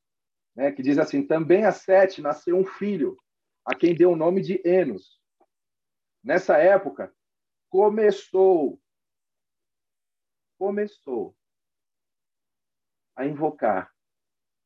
Né? 0.55 0.71
Que 0.71 0.83
diz 0.83 0.99
assim: 0.99 1.27
Também 1.27 1.65
a 1.65 1.73
Sete 1.73 2.21
nasceu 2.21 2.55
um 2.55 2.67
filho, 2.67 3.19
a 3.65 3.75
quem 3.75 3.97
deu 3.97 4.11
o 4.13 4.17
nome 4.17 4.43
de 4.43 4.61
Enos. 4.67 5.19
Nessa 6.23 6.59
época, 6.59 7.11
começou 7.71 8.79
começou 10.59 11.35
a 13.17 13.25
invocar 13.25 13.91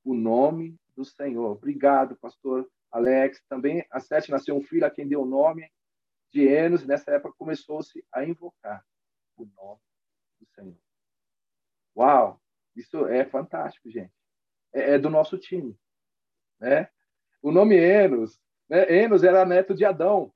o 0.04 0.14
nome 0.14 0.76
do 0.96 1.04
Senhor. 1.04 1.52
Obrigado, 1.52 2.16
pastor 2.16 2.68
Alex. 2.90 3.42
Também 3.48 3.86
a 3.90 4.00
Sete 4.00 4.30
nasceu 4.30 4.56
um 4.56 4.62
filho 4.62 4.86
a 4.86 4.90
quem 4.90 5.06
deu 5.06 5.22
o 5.22 5.26
nome 5.26 5.70
de 6.30 6.46
Enos. 6.46 6.86
Nessa 6.86 7.12
época 7.12 7.34
começou-se 7.38 8.04
a 8.12 8.24
invocar 8.24 8.84
o 9.36 9.44
nome 9.44 9.80
do 10.40 10.46
Senhor. 10.54 10.78
Uau! 11.96 12.40
Isso 12.74 13.06
é 13.06 13.24
fantástico, 13.24 13.90
gente. 13.90 14.12
É, 14.72 14.94
é 14.94 14.98
do 14.98 15.10
nosso 15.10 15.38
time. 15.38 15.78
Né? 16.58 16.88
O 17.42 17.50
nome 17.50 17.76
Enos, 17.76 18.40
né? 18.68 18.90
Enos 18.90 19.22
era 19.22 19.44
neto 19.44 19.74
de 19.74 19.84
Adão. 19.84 20.32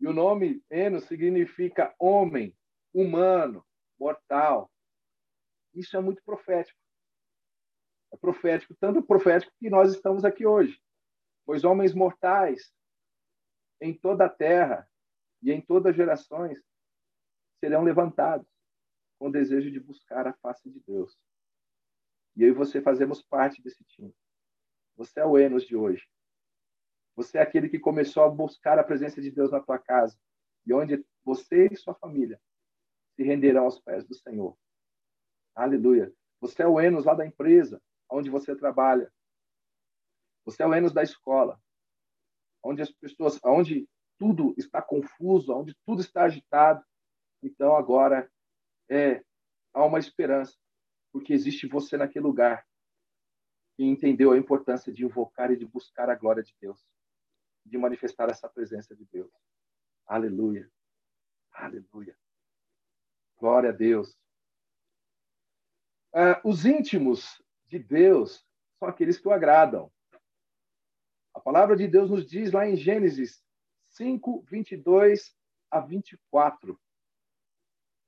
E 0.00 0.06
o 0.06 0.12
nome 0.12 0.62
Enos 0.68 1.04
significa 1.04 1.94
homem, 1.98 2.56
humano, 2.92 3.64
mortal. 3.98 4.70
Isso 5.72 5.96
é 5.96 6.00
muito 6.00 6.22
profético. 6.24 6.81
É 8.12 8.16
profético, 8.16 8.74
tanto 8.74 9.02
profético 9.02 9.52
que 9.58 9.70
nós 9.70 9.92
estamos 9.94 10.24
aqui 10.24 10.46
hoje. 10.46 10.80
Pois 11.44 11.64
homens 11.64 11.94
mortais 11.94 12.72
em 13.80 13.92
toda 13.92 14.26
a 14.26 14.28
terra 14.28 14.88
e 15.42 15.50
em 15.50 15.60
todas 15.60 15.90
as 15.90 15.96
gerações 15.96 16.62
serão 17.58 17.82
levantados 17.82 18.46
com 19.18 19.30
desejo 19.30 19.70
de 19.70 19.80
buscar 19.80 20.26
a 20.26 20.32
face 20.34 20.68
de 20.68 20.80
Deus. 20.80 21.16
E 22.36 22.42
eu 22.42 22.48
e 22.48 22.52
você 22.52 22.80
fazemos 22.80 23.22
parte 23.22 23.62
desse 23.62 23.84
time. 23.84 24.14
Você 24.96 25.20
é 25.20 25.24
o 25.24 25.38
Enos 25.38 25.64
de 25.64 25.76
hoje. 25.76 26.06
Você 27.14 27.38
é 27.38 27.42
aquele 27.42 27.68
que 27.68 27.78
começou 27.78 28.24
a 28.24 28.28
buscar 28.28 28.78
a 28.78 28.84
presença 28.84 29.20
de 29.20 29.30
Deus 29.30 29.50
na 29.50 29.60
tua 29.60 29.78
casa 29.78 30.18
e 30.66 30.72
onde 30.72 31.04
você 31.24 31.68
e 31.70 31.76
sua 31.76 31.94
família 31.94 32.40
se 33.14 33.22
renderão 33.22 33.64
aos 33.64 33.80
pés 33.80 34.04
do 34.06 34.14
Senhor. 34.14 34.56
Aleluia. 35.54 36.12
Você 36.40 36.62
é 36.62 36.66
o 36.66 36.80
Enos 36.80 37.04
lá 37.04 37.14
da 37.14 37.26
empresa, 37.26 37.80
onde 38.12 38.30
você 38.30 38.54
trabalha. 38.54 39.12
Você 40.44 40.62
é 40.62 40.66
o 40.66 40.74
Enos 40.74 40.92
da 40.92 41.02
escola, 41.02 41.60
onde 42.62 42.82
as 42.82 42.90
pessoas, 42.90 43.38
onde 43.44 43.88
tudo 44.18 44.54
está 44.56 44.82
confuso, 44.82 45.52
onde 45.52 45.74
tudo 45.86 46.00
está 46.00 46.24
agitado. 46.24 46.84
Então 47.42 47.74
agora 47.74 48.30
é 48.88 49.24
há 49.72 49.84
uma 49.84 49.98
esperança, 49.98 50.56
porque 51.12 51.32
existe 51.32 51.66
você 51.66 51.96
naquele 51.96 52.26
lugar 52.26 52.66
que 53.76 53.84
entendeu 53.84 54.32
a 54.32 54.38
importância 54.38 54.92
de 54.92 55.04
invocar 55.04 55.50
e 55.50 55.56
de 55.56 55.66
buscar 55.66 56.10
a 56.10 56.14
glória 56.14 56.42
de 56.42 56.54
Deus, 56.60 56.84
de 57.64 57.78
manifestar 57.78 58.28
essa 58.30 58.48
presença 58.48 58.94
de 58.94 59.06
Deus. 59.06 59.32
Aleluia. 60.06 60.70
Aleluia. 61.52 62.16
Glória 63.38 63.70
a 63.70 63.72
Deus. 63.72 64.16
Uh, 66.14 66.36
os 66.44 66.66
íntimos 66.66 67.41
de 67.72 67.78
Deus 67.78 68.46
são 68.78 68.86
aqueles 68.86 69.18
que 69.18 69.26
o 69.26 69.32
agradam. 69.32 69.90
A 71.34 71.40
palavra 71.40 71.74
de 71.74 71.88
Deus 71.88 72.10
nos 72.10 72.26
diz 72.26 72.52
lá 72.52 72.68
em 72.68 72.76
Gênesis 72.76 73.42
5, 73.92 74.42
22 74.42 75.34
a 75.70 75.80
24. 75.80 76.78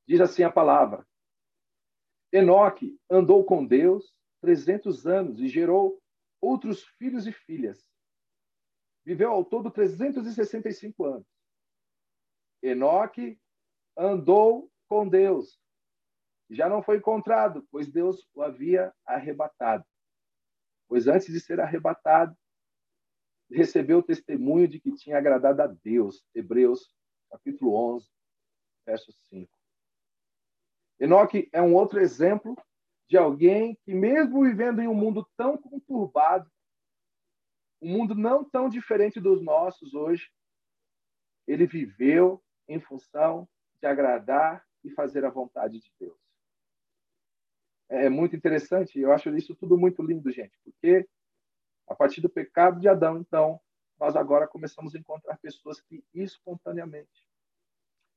Diz 0.06 0.20
assim 0.20 0.42
a 0.42 0.52
palavra: 0.52 1.06
Enoque 2.30 2.98
andou 3.10 3.42
com 3.42 3.64
Deus 3.64 4.14
300 4.42 5.06
anos 5.06 5.40
e 5.40 5.48
gerou 5.48 5.98
outros 6.42 6.84
filhos 6.98 7.26
e 7.26 7.32
filhas. 7.32 7.88
Viveu 9.02 9.30
ao 9.30 9.46
todo 9.46 9.70
365 9.70 11.04
anos. 11.06 11.26
Enoque 12.62 13.40
andou 13.96 14.70
com 14.88 15.08
Deus. 15.08 15.58
Já 16.50 16.68
não 16.68 16.82
foi 16.82 16.98
encontrado, 16.98 17.66
pois 17.70 17.90
Deus 17.90 18.28
o 18.34 18.42
havia 18.42 18.92
arrebatado. 19.06 19.84
Pois 20.88 21.06
antes 21.08 21.32
de 21.32 21.40
ser 21.40 21.60
arrebatado, 21.60 22.36
recebeu 23.50 23.98
o 23.98 24.02
testemunho 24.02 24.68
de 24.68 24.80
que 24.80 24.94
tinha 24.94 25.18
agradado 25.18 25.62
a 25.62 25.66
Deus. 25.66 26.24
Hebreus, 26.34 26.94
capítulo 27.30 27.74
11, 27.94 28.08
verso 28.86 29.12
5. 29.12 29.50
Enoque 31.00 31.48
é 31.52 31.60
um 31.60 31.74
outro 31.74 32.00
exemplo 32.00 32.56
de 33.08 33.16
alguém 33.16 33.76
que, 33.84 33.94
mesmo 33.94 34.44
vivendo 34.44 34.80
em 34.80 34.88
um 34.88 34.94
mundo 34.94 35.28
tão 35.36 35.56
conturbado, 35.56 36.50
um 37.80 37.90
mundo 37.90 38.14
não 38.14 38.42
tão 38.42 38.68
diferente 38.68 39.20
dos 39.20 39.42
nossos 39.42 39.92
hoje, 39.94 40.30
ele 41.46 41.66
viveu 41.66 42.42
em 42.66 42.80
função 42.80 43.48
de 43.78 43.86
agradar 43.86 44.64
e 44.82 44.90
fazer 44.90 45.24
a 45.24 45.30
vontade 45.30 45.78
de 45.78 45.92
Deus. 45.98 46.23
É 47.88 48.08
muito 48.08 48.34
interessante, 48.34 48.98
eu 48.98 49.12
acho 49.12 49.34
isso 49.36 49.54
tudo 49.54 49.76
muito 49.76 50.02
lindo, 50.02 50.30
gente, 50.32 50.58
porque 50.64 51.06
a 51.86 51.94
partir 51.94 52.20
do 52.20 52.30
pecado 52.30 52.80
de 52.80 52.88
Adão, 52.88 53.18
então, 53.18 53.60
nós 53.98 54.16
agora 54.16 54.48
começamos 54.48 54.94
a 54.94 54.98
encontrar 54.98 55.38
pessoas 55.38 55.80
que 55.80 56.02
espontaneamente 56.14 57.28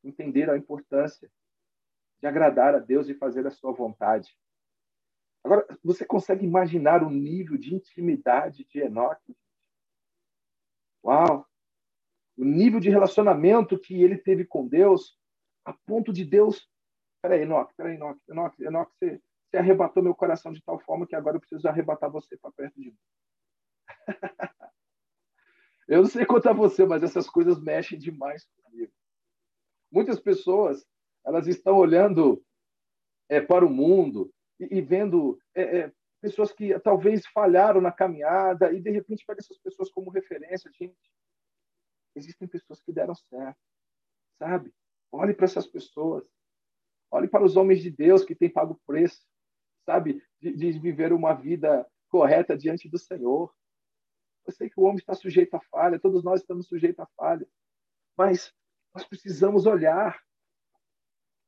entenderam 0.04 0.54
a 0.54 0.58
importância 0.58 1.30
de 2.20 2.28
agradar 2.28 2.74
a 2.74 2.80
Deus 2.80 3.10
e 3.10 3.14
fazer 3.14 3.46
a 3.46 3.52
sua 3.52 3.72
vontade. 3.72 4.36
Agora, 5.44 5.66
você 5.84 6.06
consegue 6.06 6.46
imaginar 6.46 7.04
o 7.04 7.10
nível 7.10 7.58
de 7.58 7.76
intimidade 7.76 8.66
de 8.66 8.80
Enoque? 8.80 9.36
Uau! 11.04 11.48
O 12.38 12.44
nível 12.44 12.80
de 12.80 12.90
relacionamento 12.90 13.80
que 13.80 14.02
ele 14.02 14.18
teve 14.18 14.46
com 14.46 14.68
Deus 14.68 15.18
a 15.64 15.74
ponto 15.74 16.12
de 16.12 16.26
Deus. 16.26 16.70
Peraí, 17.22 17.42
Enoque, 17.42 17.74
peraí, 17.76 17.96
Enoque, 17.96 18.22
Enoque, 18.30 18.64
Enoque 18.64 18.92
você, 19.00 19.22
você 19.50 19.58
arrebatou 19.58 20.04
meu 20.04 20.14
coração 20.14 20.52
de 20.52 20.62
tal 20.62 20.80
forma 20.80 21.08
que 21.08 21.16
agora 21.16 21.38
eu 21.38 21.40
preciso 21.40 21.68
arrebatar 21.68 22.12
você 22.12 22.38
para 22.38 22.52
perto 22.52 22.80
de 22.80 22.92
mim. 22.92 22.98
eu 25.88 26.02
não 26.02 26.10
sei 26.10 26.26
contar 26.26 26.54
você, 26.54 26.86
mas 26.86 27.04
essas 27.04 27.30
coisas 27.30 27.60
mexem 27.62 27.98
demais 27.98 28.46
comigo. 28.64 28.92
Muitas 29.92 30.20
pessoas 30.20 30.86
elas 31.26 31.48
estão 31.48 31.78
olhando 31.78 32.44
é, 33.30 33.42
para 33.42 33.66
o 33.66 33.70
mundo 33.70 34.34
e, 34.60 34.78
e 34.78 34.82
vendo 34.82 35.40
é, 35.56 35.80
é, 35.80 35.94
pessoas 36.22 36.52
que 36.52 36.78
talvez 36.80 37.26
falharam 37.28 37.82
na 37.82 37.92
caminhada 37.92 38.72
e 38.74 38.82
de 38.82 38.90
repente 38.90 39.26
pega 39.26 39.40
essas 39.40 39.58
pessoas 39.60 39.90
como 39.92 40.10
referência, 40.10 40.72
gente. 40.74 41.12
Existem 42.16 42.48
pessoas 42.48 42.82
que 42.82 42.92
deram 42.92 43.16
certo, 43.16 43.60
sabe? 44.40 44.74
Olhe 45.12 45.34
para 45.34 45.46
essas 45.46 45.68
pessoas. 45.68 46.26
Olhe 47.12 47.28
para 47.28 47.46
os 47.46 47.56
homens 47.56 47.82
de 47.82 47.90
Deus 47.90 48.26
que 48.26 48.36
têm 48.36 48.50
pago 48.50 48.82
preço, 48.86 49.26
sabe, 49.88 50.22
de, 50.42 50.52
de 50.54 50.80
viver 50.80 51.14
uma 51.14 51.34
vida 51.34 51.88
correta 52.10 52.58
diante 52.58 52.90
do 52.90 52.98
Senhor. 52.98 53.54
Eu 54.46 54.52
sei 54.52 54.70
que 54.70 54.80
o 54.80 54.84
homem 54.84 54.98
está 54.98 55.14
sujeito 55.14 55.56
à 55.56 55.62
falha, 55.72 56.00
todos 56.00 56.26
nós 56.26 56.42
estamos 56.42 56.68
sujeitos 56.68 57.00
à 57.00 57.08
falha, 57.16 57.48
mas 58.18 58.54
nós 58.94 59.06
precisamos 59.08 59.66
olhar. 59.66 60.22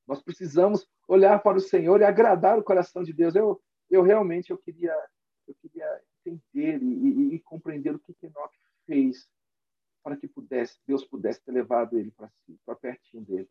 Nós 0.08 0.24
precisamos 0.24 0.88
olhar 1.08 1.40
para 1.44 1.58
o 1.58 1.62
Senhor 1.62 2.00
e 2.00 2.06
agradar 2.06 2.58
o 2.58 2.64
coração 2.64 3.04
de 3.04 3.12
Deus. 3.12 3.36
Eu, 3.36 3.62
eu 3.90 4.02
realmente 4.02 4.52
eu 4.52 4.58
queria, 4.58 4.96
eu 5.46 5.56
queria 5.56 6.02
entender 6.26 6.82
e, 6.82 6.86
e, 6.86 7.36
e 7.36 7.40
compreender 7.42 7.94
o 7.94 8.00
que 8.00 8.16
Enoque 8.24 8.58
fez 8.86 9.30
para 10.02 10.16
que 10.16 10.28
pudesse, 10.28 10.80
Deus 10.88 11.06
pudesse 11.06 11.44
ter 11.44 11.52
levado 11.52 11.98
ele 11.98 12.12
para 12.12 12.30
si, 12.30 12.58
para 12.66 12.76
pertinho 12.76 13.24
dele. 13.24 13.50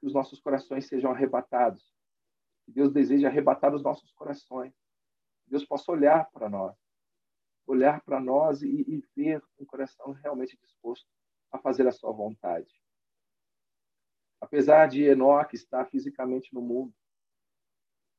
Que 0.00 0.06
os 0.06 0.12
nossos 0.12 0.40
corações 0.40 0.86
sejam 0.86 1.12
arrebatados. 1.12 1.94
Que 2.70 2.74
Deus 2.74 2.92
deseja 2.92 3.26
arrebatar 3.26 3.74
os 3.74 3.82
nossos 3.82 4.12
corações. 4.12 4.72
Deus 5.44 5.64
possa 5.64 5.90
olhar 5.90 6.30
para 6.30 6.48
nós, 6.48 6.76
olhar 7.66 8.00
para 8.02 8.20
nós 8.20 8.62
e, 8.62 8.68
e 8.68 9.04
ver 9.16 9.42
um 9.58 9.64
coração 9.64 10.12
realmente 10.12 10.56
disposto 10.56 11.04
a 11.50 11.58
fazer 11.58 11.88
a 11.88 11.92
sua 11.92 12.12
vontade. 12.12 12.72
Apesar 14.40 14.86
de 14.86 15.02
Enoque 15.02 15.56
estar 15.56 15.84
fisicamente 15.86 16.54
no 16.54 16.62
mundo, 16.62 16.94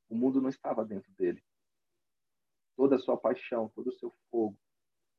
o 0.10 0.16
mundo 0.16 0.42
não 0.42 0.50
estava 0.50 0.84
dentro 0.84 1.10
dele. 1.14 1.42
Toda 2.76 2.98
a 2.98 3.00
sua 3.00 3.16
paixão, 3.16 3.70
todo 3.70 3.88
o 3.88 3.94
seu 3.94 4.12
fogo, 4.30 4.60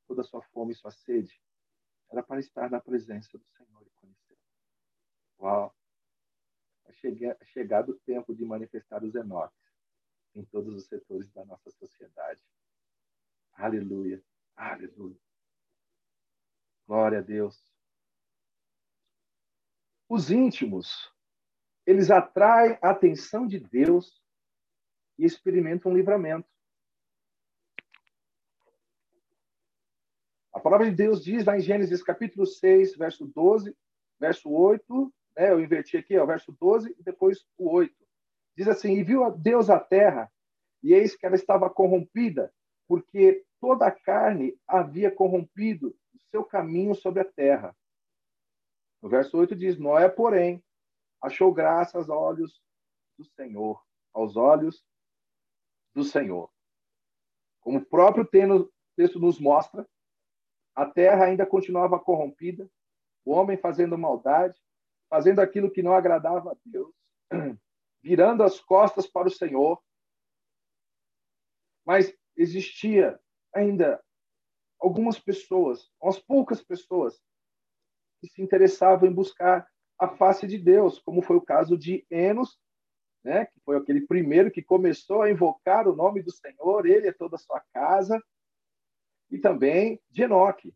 toda 0.07 0.21
a 0.21 0.25
sua 0.25 0.43
fome 0.43 0.73
e 0.73 0.75
sua 0.75 0.91
sede 0.91 1.41
era 2.11 2.21
para 2.21 2.39
estar 2.39 2.69
na 2.69 2.79
presença 2.79 3.35
do 3.35 3.45
Senhor 3.57 3.81
e 3.81 3.89
conhecer. 3.99 4.37
Uau! 5.39 5.75
É 7.03 7.45
chegado 7.45 7.91
o 7.91 7.99
tempo 7.99 8.35
de 8.35 8.45
manifestar 8.45 9.03
os 9.03 9.15
Enoques 9.15 9.59
em 10.35 10.43
todos 10.45 10.75
os 10.75 10.87
setores 10.87 11.31
da 11.31 11.45
nossa 11.45 11.69
sociedade. 11.71 12.39
Aleluia! 13.53 14.23
Aleluia! 14.55 15.17
Glória 16.87 17.19
a 17.19 17.21
Deus! 17.21 17.63
Os 20.09 20.29
íntimos, 20.31 21.11
eles 21.85 22.11
atraem 22.11 22.77
a 22.81 22.91
atenção 22.91 23.47
de 23.47 23.59
Deus 23.59 24.21
e 25.17 25.25
experimentam 25.25 25.91
um 25.91 25.95
livramento. 25.95 26.47
A 30.51 30.59
palavra 30.59 30.89
de 30.89 30.95
Deus 30.95 31.23
diz 31.23 31.45
lá 31.45 31.57
em 31.57 31.61
Gênesis 31.61 32.03
capítulo 32.03 32.45
6, 32.45 32.95
verso 32.95 33.25
12, 33.25 33.75
verso 34.19 34.49
8, 34.49 35.13
né, 35.35 35.51
eu 35.51 35.59
inverti 35.59 35.97
aqui, 35.97 36.17
ó, 36.17 36.25
verso 36.25 36.55
12 36.59 36.95
e 36.97 37.03
depois 37.03 37.45
o 37.57 37.69
8. 37.71 37.93
Diz 38.55 38.67
assim: 38.67 38.93
E 38.93 39.03
viu 39.03 39.29
Deus 39.31 39.69
a 39.69 39.79
terra, 39.79 40.31
e 40.81 40.93
eis 40.93 41.15
que 41.15 41.25
ela 41.25 41.35
estava 41.35 41.69
corrompida, 41.69 42.53
porque 42.87 43.45
toda 43.59 43.87
a 43.87 43.91
carne 43.91 44.57
havia 44.67 45.09
corrompido 45.09 45.95
o 46.13 46.19
seu 46.29 46.43
caminho 46.43 46.93
sobre 46.93 47.21
a 47.21 47.25
terra. 47.25 47.75
No 49.01 49.09
verso 49.09 49.37
8 49.37 49.55
diz: 49.55 49.77
Noé, 49.77 50.07
porém, 50.09 50.63
achou 51.21 51.53
graça 51.53 51.97
aos 51.97 52.09
olhos 52.09 52.61
do 53.17 53.25
Senhor, 53.25 53.81
aos 54.13 54.35
olhos 54.35 54.85
do 55.93 56.03
Senhor. 56.03 56.51
Como 57.61 57.79
o 57.79 57.85
próprio 57.85 58.25
texto 58.25 59.19
nos 59.19 59.39
mostra, 59.39 59.87
a 60.75 60.85
terra 60.85 61.25
ainda 61.25 61.45
continuava 61.45 61.99
corrompida, 61.99 62.69
o 63.23 63.31
homem 63.31 63.57
fazendo 63.57 63.97
maldade, 63.97 64.59
fazendo 65.13 65.41
aquilo 65.41 65.69
que 65.69 65.83
não 65.83 65.93
agradava 65.93 66.53
a 66.53 66.55
Deus, 66.65 66.91
virando 68.01 68.41
as 68.41 68.59
costas 68.59 69.05
para 69.05 69.27
o 69.27 69.31
Senhor. 69.31 69.79
Mas 71.85 72.11
existia 72.35 73.19
ainda 73.53 74.03
algumas 74.79 75.19
pessoas, 75.19 75.87
umas 76.01 76.17
poucas 76.17 76.63
pessoas, 76.63 77.21
que 78.19 78.27
se 78.27 78.41
interessavam 78.41 79.07
em 79.07 79.13
buscar 79.13 79.67
a 79.99 80.07
face 80.07 80.47
de 80.47 80.57
Deus, 80.57 80.97
como 80.97 81.21
foi 81.21 81.35
o 81.35 81.45
caso 81.45 81.77
de 81.77 82.03
Enos, 82.09 82.59
né, 83.23 83.45
que 83.45 83.59
foi 83.59 83.77
aquele 83.77 84.01
primeiro 84.07 84.49
que 84.49 84.63
começou 84.63 85.21
a 85.21 85.29
invocar 85.29 85.87
o 85.87 85.95
nome 85.95 86.23
do 86.23 86.31
Senhor, 86.31 86.87
ele 86.87 87.07
e 87.07 87.13
toda 87.13 87.35
a 87.35 87.39
sua 87.39 87.63
casa, 87.71 88.19
e 89.29 89.37
também 89.37 90.01
de 90.09 90.23
Enoque. 90.23 90.73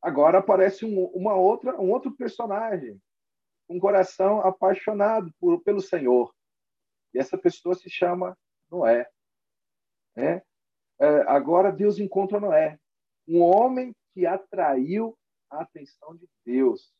Agora 0.00 0.38
aparece 0.38 0.84
um, 0.84 1.06
uma 1.06 1.34
outra, 1.34 1.80
um 1.80 1.90
outro 1.90 2.14
personagem, 2.14 3.02
um 3.68 3.78
coração 3.78 4.40
apaixonado 4.40 5.32
por, 5.40 5.62
pelo 5.62 5.80
Senhor. 5.80 6.34
E 7.12 7.18
essa 7.18 7.38
pessoa 7.38 7.74
se 7.74 7.88
chama 7.88 8.36
Noé. 8.70 9.08
Né? 10.16 10.42
É, 11.00 11.06
agora 11.28 11.72
Deus 11.72 11.98
encontra 11.98 12.40
Noé, 12.40 12.78
um 13.26 13.40
homem 13.40 13.94
que 14.12 14.26
atraiu 14.26 15.16
a 15.50 15.62
atenção 15.62 16.16
de 16.16 16.28
Deus. 16.44 16.92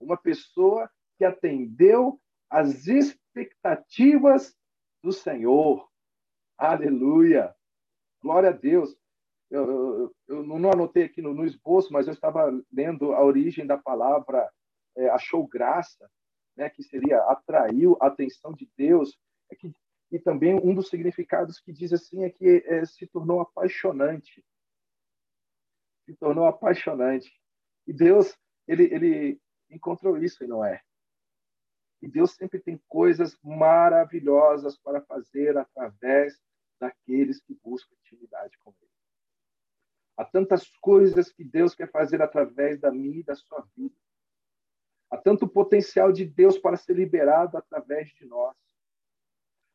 Uma 0.00 0.16
pessoa 0.16 0.90
que 1.18 1.24
atendeu 1.24 2.20
às 2.48 2.86
expectativas 2.86 4.56
do 5.02 5.12
Senhor. 5.12 5.88
Aleluia! 6.56 7.54
Glória 8.22 8.50
a 8.50 8.52
Deus 8.52 9.00
eu, 9.50 9.68
eu, 9.68 10.16
eu, 10.28 10.42
não 10.44 10.70
anotei 10.70 11.04
aqui 11.04 11.20
no, 11.20 11.34
no, 11.34 11.44
esboço, 11.44 11.92
mas 11.92 12.06
eu 12.06 12.12
estava 12.12 12.50
lendo 12.72 13.12
a 13.12 13.24
origem 13.24 13.66
da 13.66 13.76
palavra 13.76 14.48
é, 15.00 15.08
achou 15.10 15.46
graça, 15.46 16.10
né, 16.56 16.68
que 16.68 16.82
seria 16.82 17.22
atraiu 17.24 17.96
a 18.00 18.08
atenção 18.08 18.52
de 18.52 18.70
Deus, 18.76 19.18
é 19.50 19.56
que, 19.56 19.72
e 20.10 20.18
também 20.18 20.54
um 20.54 20.74
dos 20.74 20.88
significados 20.88 21.60
que 21.60 21.72
diz 21.72 21.92
assim 21.92 22.24
é 22.24 22.30
que 22.30 22.62
é, 22.66 22.84
se 22.84 23.06
tornou 23.06 23.40
apaixonante, 23.40 24.44
se 26.04 26.14
tornou 26.16 26.46
apaixonante. 26.46 27.32
E 27.86 27.92
Deus, 27.92 28.36
ele, 28.66 28.84
ele 28.84 29.40
encontrou 29.70 30.18
isso 30.18 30.44
em 30.44 30.48
Noé. 30.48 30.82
E 32.02 32.08
Deus 32.08 32.32
sempre 32.32 32.58
tem 32.58 32.80
coisas 32.88 33.38
maravilhosas 33.42 34.76
para 34.78 35.02
fazer 35.02 35.56
através 35.56 36.40
daqueles 36.80 37.40
que 37.42 37.54
buscam 37.62 37.94
intimidade 38.00 38.56
com 38.58 38.74
Ele. 38.80 38.90
Há 40.16 40.24
tantas 40.24 40.68
coisas 40.80 41.30
que 41.30 41.44
Deus 41.44 41.74
quer 41.74 41.90
fazer 41.90 42.22
através 42.22 42.80
da 42.80 42.90
minha 42.90 43.20
e 43.20 43.22
da 43.22 43.34
sua 43.34 43.66
vida. 43.76 43.94
Tanto 45.30 45.46
potencial 45.46 46.10
de 46.10 46.24
Deus 46.24 46.58
para 46.58 46.76
ser 46.76 46.96
liberado 46.96 47.56
através 47.56 48.08
de 48.08 48.26
nós. 48.26 48.52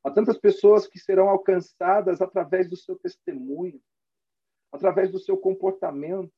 Há 0.03 0.11
tantas 0.11 0.37
pessoas 0.37 0.85
que 0.85 0.99
serão 0.99 1.29
alcançadas 1.29 2.21
através 2.21 2.69
do 2.69 2.75
seu 2.75 2.97
testemunho, 2.97 3.79
através 4.69 5.09
do 5.09 5.17
seu 5.17 5.37
comportamento. 5.37 6.29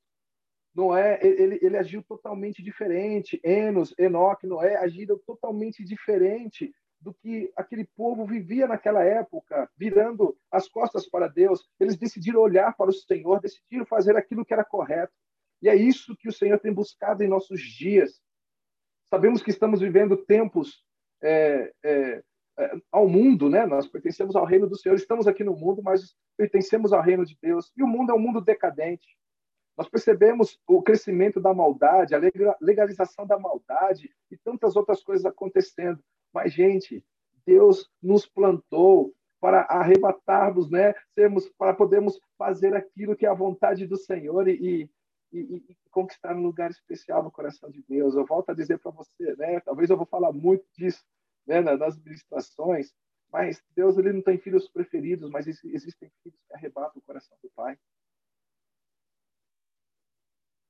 Noé, 0.71 1.17
ele, 1.23 1.57
ele 1.63 1.77
agiu 1.77 2.03
totalmente 2.03 2.61
diferente. 2.61 3.41
Enos, 3.43 3.91
Enoque, 3.97 4.45
Noé 4.45 4.75
agiram 4.75 5.17
totalmente 5.25 5.83
diferente 5.83 6.71
do 7.01 7.11
que 7.11 7.51
aquele 7.57 7.85
povo 7.95 8.23
vivia 8.23 8.67
naquela 8.67 9.03
época, 9.03 9.67
virando 9.75 10.37
as 10.51 10.69
costas 10.69 11.09
para 11.09 11.27
Deus. 11.27 11.67
Eles 11.79 11.97
decidiram 11.97 12.39
olhar 12.39 12.77
para 12.77 12.91
o 12.91 12.93
Senhor, 12.93 13.41
decidiram 13.41 13.83
fazer 13.87 14.15
aquilo 14.15 14.45
que 14.45 14.53
era 14.53 14.63
correto. 14.63 15.13
E 15.59 15.67
é 15.69 15.75
isso 15.75 16.15
que 16.15 16.29
o 16.29 16.31
Senhor 16.33 16.59
tem 16.59 16.71
buscado 16.71 17.23
em 17.23 17.27
nossos 17.27 17.59
dias. 17.59 18.21
Sabemos 19.09 19.41
que 19.41 19.49
estamos 19.49 19.79
vivendo 19.79 20.17
tempos 20.17 20.83
é, 21.21 21.71
é, 21.83 22.23
é, 22.59 22.71
ao 22.91 23.07
mundo, 23.07 23.49
né? 23.49 23.65
Nós 23.65 23.87
pertencemos 23.87 24.35
ao 24.35 24.45
reino 24.45 24.67
do 24.67 24.77
Senhor. 24.77 24.95
Estamos 24.95 25.27
aqui 25.27 25.43
no 25.43 25.55
mundo, 25.55 25.81
mas 25.81 26.15
pertencemos 26.35 26.91
ao 26.91 27.01
reino 27.01 27.25
de 27.25 27.37
Deus. 27.41 27.71
E 27.77 27.83
o 27.83 27.87
mundo 27.87 28.11
é 28.11 28.15
um 28.15 28.19
mundo 28.19 28.41
decadente. 28.41 29.07
Nós 29.77 29.87
percebemos 29.87 30.59
o 30.67 30.81
crescimento 30.81 31.39
da 31.39 31.53
maldade, 31.53 32.15
a 32.15 32.21
legalização 32.59 33.27
da 33.27 33.37
maldade 33.37 34.09
e 34.31 34.37
tantas 34.37 34.75
outras 34.75 35.03
coisas 35.03 35.25
acontecendo. 35.25 36.03
Mas, 36.33 36.51
gente, 36.51 37.05
Deus 37.45 37.89
nos 38.01 38.25
plantou 38.25 39.13
para 39.39 39.61
arrebatarmos, 39.61 40.69
né? 40.69 40.95
Sermos, 41.13 41.47
para 41.57 41.73
podermos 41.73 42.19
fazer 42.37 42.75
aquilo 42.75 43.15
que 43.15 43.25
é 43.25 43.29
a 43.29 43.35
vontade 43.35 43.85
do 43.85 43.97
Senhor 43.97 44.47
e, 44.47 44.89
e, 45.31 45.39
e, 45.69 45.77
conquistar 45.91 46.35
um 46.35 46.41
lugar 46.41 46.69
especial 46.71 47.23
no 47.23 47.31
coração 47.31 47.69
de 47.69 47.83
Deus. 47.83 48.15
Eu 48.15 48.25
volto 48.25 48.49
a 48.49 48.53
dizer 48.53 48.79
para 48.79 48.91
você, 48.91 49.35
né? 49.35 49.59
Talvez 49.61 49.89
eu 49.89 49.97
vou 49.97 50.05
falar 50.05 50.31
muito 50.31 50.65
disso 50.73 51.05
né? 51.45 51.61
nas 51.61 51.97
ministrações, 51.97 52.93
mas 53.31 53.63
Deus 53.75 53.97
ele 53.97 54.13
não 54.13 54.21
tem 54.21 54.37
filhos 54.37 54.69
preferidos, 54.69 55.29
mas 55.29 55.47
existem 55.47 56.11
filhos 56.23 56.39
que 56.47 56.53
arrebatam 56.53 56.99
o 56.99 57.01
coração 57.01 57.37
do 57.43 57.49
Pai. 57.51 57.77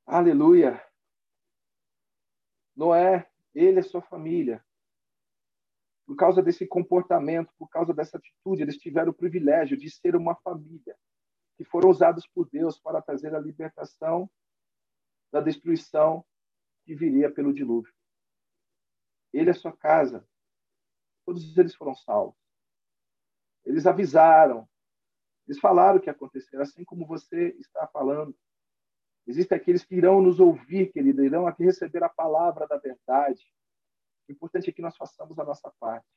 Aleluia. 0.05 0.81
Noé, 2.75 3.29
ele 3.53 3.79
e 3.79 3.83
sua 3.83 4.01
família 4.01 4.63
por 6.07 6.15
causa 6.15 6.41
desse 6.41 6.65
comportamento, 6.65 7.53
por 7.59 7.67
causa 7.67 7.93
dessa 7.93 8.17
atitude, 8.17 8.61
eles 8.61 8.77
tiveram 8.77 9.11
o 9.11 9.13
privilégio 9.13 9.75
de 9.75 9.91
ser 9.91 10.15
uma 10.15 10.35
família 10.35 10.95
que 11.57 11.65
foram 11.65 11.89
usados 11.89 12.25
por 12.25 12.49
Deus 12.49 12.79
para 12.79 13.01
trazer 13.01 13.35
a 13.35 13.39
libertação 13.39 14.29
da 15.31 15.41
destruição 15.41 16.25
que 16.83 16.95
viria 16.95 17.31
pelo 17.31 17.53
dilúvio. 17.53 17.93
Ele 19.33 19.49
e 19.49 19.51
a 19.51 19.53
sua 19.53 19.75
casa, 19.75 20.27
todos 21.25 21.57
eles 21.57 21.75
foram 21.75 21.93
salvos. 21.93 22.39
Eles 23.65 23.85
avisaram, 23.85 24.67
eles 25.47 25.59
falaram 25.59 25.97
o 25.97 26.01
que 26.01 26.09
aconteceria, 26.09 26.61
assim 26.61 26.83
como 26.83 27.05
você 27.05 27.49
está 27.59 27.87
falando. 27.87 28.35
Existem 29.25 29.57
aqueles 29.57 29.83
que 29.83 29.95
irão 29.95 30.21
nos 30.21 30.39
ouvir, 30.39 30.91
querido, 30.91 31.23
irão 31.23 31.45
aqui 31.45 31.63
receber 31.63 32.01
a 32.03 32.09
palavra 32.09 32.65
da 32.65 32.77
verdade 32.77 33.45
O 34.27 34.31
importante 34.31 34.69
é 34.69 34.73
que 34.73 34.81
nós 34.81 34.95
façamos 34.95 35.37
a 35.37 35.43
nossa 35.43 35.69
parte. 35.79 36.07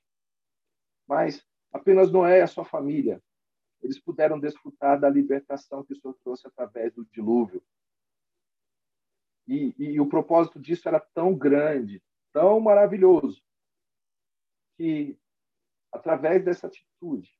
Mas 1.08 1.44
apenas 1.72 2.12
Noé 2.12 2.38
e 2.38 2.42
a 2.42 2.46
sua 2.46 2.64
família, 2.64 3.20
eles 3.82 3.98
puderam 3.98 4.38
desfrutar 4.38 5.00
da 5.00 5.08
libertação 5.08 5.84
que 5.84 5.92
o 5.92 5.96
Senhor 5.96 6.14
trouxe 6.22 6.46
através 6.46 6.92
do 6.92 7.04
dilúvio. 7.06 7.62
E, 9.50 9.74
e, 9.76 10.00
o 10.00 10.08
propósito 10.08 10.60
disso 10.60 10.86
era 10.88 11.00
tão 11.00 11.36
grande, 11.36 12.00
tão 12.32 12.60
maravilhoso, 12.60 13.42
que 14.76 15.18
através 15.90 16.44
dessa 16.44 16.68
atitude, 16.68 17.36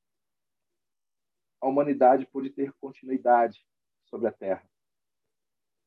a 1.60 1.68
humanidade 1.68 2.26
pôde 2.26 2.50
ter 2.50 2.72
continuidade 2.80 3.64
sobre 4.06 4.26
a 4.26 4.32
Terra. 4.32 4.68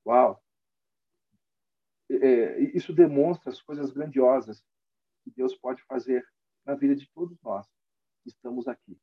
Uau! 0.05 0.41
É, 2.09 2.57
isso 2.73 2.93
demonstra 2.93 3.51
as 3.51 3.61
coisas 3.61 3.91
grandiosas 3.91 4.63
que 5.25 5.31
Deus 5.31 5.57
pode 5.57 5.83
fazer 5.83 6.25
na 6.63 6.73
vida 6.73 6.95
de 6.95 7.05
todos 7.11 7.37
nós. 7.41 7.67
Estamos 8.25 8.69
aqui, 8.69 8.97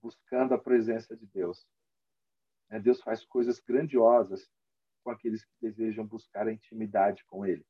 buscando 0.00 0.54
a 0.54 0.58
presença 0.58 1.14
de 1.14 1.26
Deus. 1.26 1.68
É, 2.70 2.80
Deus 2.80 3.02
faz 3.02 3.26
coisas 3.26 3.60
grandiosas 3.60 4.50
com 5.02 5.10
aqueles 5.10 5.44
que 5.44 5.52
desejam 5.60 6.06
buscar 6.06 6.46
a 6.46 6.52
intimidade 6.52 7.24
com 7.24 7.44
Ele, 7.46 7.66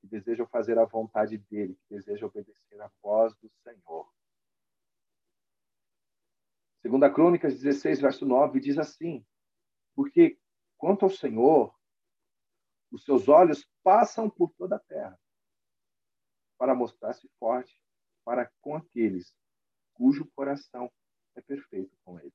que 0.00 0.06
desejam 0.06 0.46
fazer 0.46 0.78
a 0.78 0.84
vontade 0.84 1.38
dEle, 1.38 1.74
que 1.74 1.94
desejam 1.94 2.28
obedecer 2.28 2.80
à 2.80 2.90
voz 3.02 3.34
do 3.36 3.50
Senhor. 3.62 4.10
Segunda 6.80 7.12
Crônicas 7.12 7.54
16, 7.54 8.00
verso 8.00 8.26
9, 8.26 8.58
diz 8.58 8.76
assim, 8.76 9.24
porque 9.94 10.38
quanto 10.76 11.04
ao 11.04 11.10
Senhor, 11.10 11.72
os 12.90 13.04
seus 13.04 13.28
olhos 13.28 13.66
passam 13.82 14.28
por 14.28 14.52
toda 14.54 14.76
a 14.76 14.80
terra 14.80 15.18
para 16.58 16.74
mostrar-se 16.74 17.28
forte 17.38 17.80
para 18.24 18.50
com 18.60 18.76
aqueles 18.76 19.34
cujo 19.94 20.30
coração 20.34 20.92
é 21.34 21.40
perfeito 21.40 21.96
com 22.04 22.18
ele. 22.18 22.34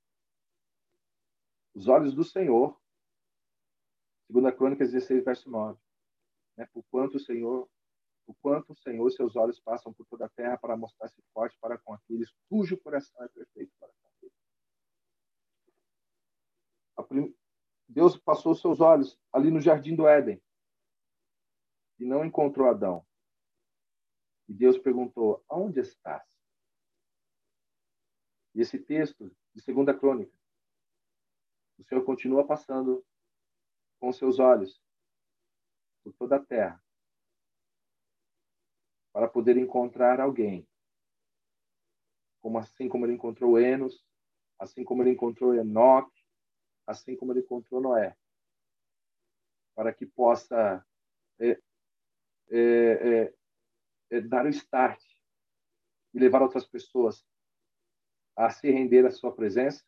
Os 1.74 1.88
olhos 1.88 2.14
do 2.16 2.24
Senhor, 2.24 2.80
segunda 4.28 4.52
Crônicas 4.52 4.92
16, 4.92 5.24
verso 5.24 5.50
9, 5.50 5.80
né? 6.58 6.68
por 6.74 6.84
quanto 6.92 7.16
o 7.16 7.20
Senhor 7.20 7.68
o 8.28 8.36
quanto 8.36 8.74
o 8.74 8.76
Senhor, 8.76 9.10
seus 9.10 9.38
olhos 9.38 9.58
passam 9.58 9.94
por 9.94 10.06
toda 10.06 10.26
a 10.26 10.30
terra 10.30 10.58
para 10.58 10.76
mostrar-se 10.76 11.22
forte 11.34 11.58
para 11.62 11.78
com 11.78 11.94
aqueles 11.94 12.30
cujo 12.50 12.78
coração 12.78 13.24
é 13.24 13.30
perfeito 13.30 13.72
para 13.80 13.90
com 17.08 17.16
ele. 17.16 17.36
Deus 17.88 18.18
passou 18.18 18.54
seus 18.54 18.82
olhos 18.82 19.18
ali 19.32 19.50
no 19.50 19.62
jardim 19.62 19.96
do 19.96 20.06
Éden 20.06 20.42
e 21.98 22.06
não 22.06 22.26
encontrou 22.26 22.68
Adão. 22.68 23.06
E 24.48 24.54
Deus 24.54 24.78
perguntou: 24.78 25.44
Aonde 25.48 25.80
estás? 25.80 26.28
E 28.54 28.60
esse 28.62 28.78
texto 28.78 29.34
de 29.54 29.62
Segunda 29.62 29.94
Crônica, 29.94 30.36
o 31.78 31.84
Senhor 31.84 32.04
continua 32.04 32.46
passando 32.46 33.06
com 34.00 34.12
seus 34.12 34.40
olhos 34.40 34.82
por 36.04 36.14
toda 36.14 36.38
a 36.38 36.46
terra 36.46 36.82
para 39.12 39.28
poder 39.28 39.58
encontrar 39.58 40.20
alguém, 40.20 40.68
como 42.40 42.60
assim 42.60 42.88
como 42.88 43.06
ele 43.06 43.14
encontrou 43.14 43.60
Enos, 43.60 44.06
assim 44.60 44.84
como 44.84 45.02
ele 45.02 45.10
encontrou 45.10 45.56
Enoque, 45.56 46.24
assim 46.86 47.16
como 47.16 47.34
ele 47.34 47.42
encontrou 47.42 47.82
Noé, 47.82 48.16
para 49.76 49.94
que 49.94 50.06
possa 50.06 50.86
é, 51.40 51.60
é, 52.50 52.60
é, 52.60 53.34
é, 54.12 54.22
dar 54.22 54.46
o 54.46 54.50
start 54.50 55.02
e 56.14 56.20
levar 56.20 56.42
outras 56.42 56.66
pessoas 56.66 57.26
a 58.36 58.50
se 58.50 58.72
render 58.72 59.06
à 59.06 59.12
sua 59.12 59.36
presença, 59.36 59.84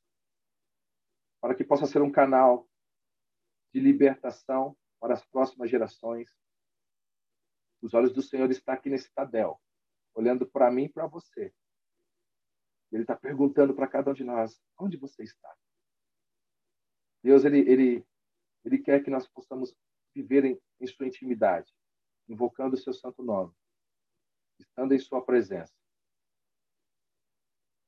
para 1.41 1.55
que 1.55 1.63
possa 1.63 1.85
ser 1.85 2.01
um 2.01 2.11
canal 2.11 2.68
de 3.73 3.79
libertação 3.79 4.75
para 4.99 5.13
as 5.13 5.25
próximas 5.25 5.69
gerações. 5.69 6.29
Os 7.82 7.93
olhos 7.93 8.13
do 8.13 8.21
Senhor 8.21 8.49
estão 8.51 8.73
aqui 8.73 8.89
nesse 8.89 9.12
Tadel, 9.13 9.60
olhando 10.13 10.45
para 10.45 10.69
mim 10.71 10.86
e 10.86 10.89
para 10.89 11.08
você. 11.08 11.53
Ele 12.91 13.03
está 13.03 13.15
perguntando 13.15 13.73
para 13.73 13.88
cada 13.88 14.12
um 14.12 14.13
de 14.13 14.23
nós: 14.23 14.62
onde 14.77 14.97
você 14.97 15.23
está? 15.23 15.55
Deus, 17.23 17.45
ele, 17.45 17.60
ele, 17.60 18.05
ele 18.65 18.79
quer 18.79 19.03
que 19.03 19.10
nós 19.10 19.27
possamos 19.27 19.75
viver 20.13 20.45
em, 20.45 20.62
em 20.79 20.88
sua 20.88 21.05
intimidade, 21.05 21.71
invocando 22.27 22.75
o 22.75 22.79
seu 22.79 22.93
santo 22.93 23.21
nome, 23.21 23.53
estando 24.58 24.93
em 24.93 24.99
sua 24.99 25.23
presença. 25.23 25.73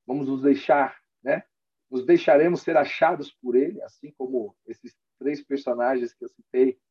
Vamos 0.06 0.28
nos 0.28 0.42
deixar, 0.42 1.02
né? 1.24 1.44
Nos 1.90 2.06
deixaremos 2.06 2.62
ser 2.62 2.78
achados 2.78 3.34
por 3.34 3.56
ele, 3.56 3.82
assim 3.82 4.12
como 4.12 4.56
esses 4.66 4.98
três 5.22 5.44
personagens 5.44 6.16
que 6.16 6.26
eu 6.26 6.30
citei 6.30 6.82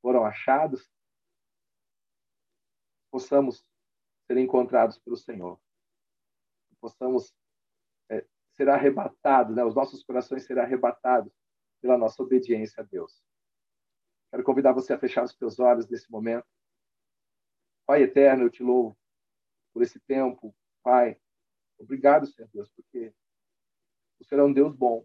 foram 0.00 0.24
achados. 0.24 0.88
Possamos 3.10 3.66
ser 4.28 4.38
encontrados 4.38 4.96
pelo 5.00 5.16
Senhor. 5.16 5.60
Possamos 6.80 7.34
é, 8.08 8.24
ser 8.52 8.68
arrebatados, 8.68 9.56
né? 9.56 9.64
Os 9.64 9.74
nossos 9.74 10.04
corações 10.04 10.44
serão 10.44 10.62
arrebatados 10.62 11.32
pela 11.82 11.98
nossa 11.98 12.22
obediência 12.22 12.80
a 12.80 12.86
Deus. 12.86 13.20
Quero 14.30 14.44
convidar 14.44 14.72
você 14.72 14.92
a 14.92 14.98
fechar 14.98 15.24
os 15.24 15.34
teus 15.34 15.58
olhos 15.58 15.88
nesse 15.88 16.08
momento. 16.12 16.46
Pai 17.84 18.04
eterno, 18.04 18.44
eu 18.44 18.50
te 18.50 18.62
louvo 18.62 18.96
por 19.74 19.82
esse 19.82 19.98
tempo. 19.98 20.54
Pai, 20.80 21.20
obrigado, 21.76 22.28
Senhor 22.28 22.48
Deus, 22.52 22.70
porque 22.70 23.12
o 24.20 24.24
Senhor 24.24 24.42
é 24.42 24.44
um 24.44 24.52
Deus 24.52 24.76
bom. 24.76 25.04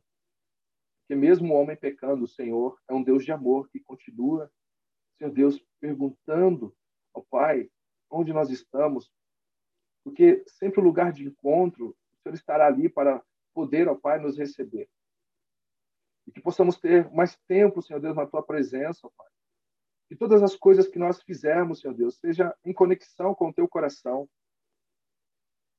Porque 1.05 1.15
mesmo 1.15 1.53
o 1.53 1.57
homem 1.57 1.77
pecando, 1.77 2.23
o 2.23 2.27
Senhor 2.27 2.79
é 2.89 2.93
um 2.93 3.03
Deus 3.03 3.23
de 3.23 3.31
amor 3.31 3.69
que 3.69 3.79
continua, 3.79 4.51
Senhor 5.19 5.31
Deus, 5.31 5.63
perguntando 5.79 6.75
ao 7.13 7.23
Pai 7.23 7.69
onde 8.09 8.33
nós 8.33 8.49
estamos. 8.49 9.11
Porque 10.03 10.43
sempre 10.47 10.81
o 10.81 10.83
lugar 10.83 11.13
de 11.13 11.23
encontro, 11.23 11.89
o 11.89 12.17
Senhor 12.23 12.33
estará 12.33 12.65
ali 12.65 12.89
para 12.89 13.23
poder, 13.53 13.87
ó 13.87 13.93
Pai, 13.93 14.19
nos 14.19 14.35
receber. 14.35 14.89
E 16.25 16.31
que 16.31 16.41
possamos 16.41 16.79
ter 16.79 17.07
mais 17.11 17.37
tempo, 17.47 17.83
Senhor 17.83 17.99
Deus, 17.99 18.15
na 18.15 18.25
tua 18.25 18.41
presença, 18.41 19.05
ó 19.05 19.11
Pai. 19.15 19.29
Que 20.09 20.15
todas 20.15 20.41
as 20.41 20.55
coisas 20.55 20.87
que 20.87 20.97
nós 20.97 21.21
fizermos, 21.21 21.81
Senhor 21.81 21.93
Deus, 21.93 22.17
seja 22.17 22.55
em 22.65 22.73
conexão 22.73 23.35
com 23.35 23.49
o 23.49 23.53
teu 23.53 23.67
coração. 23.67 24.27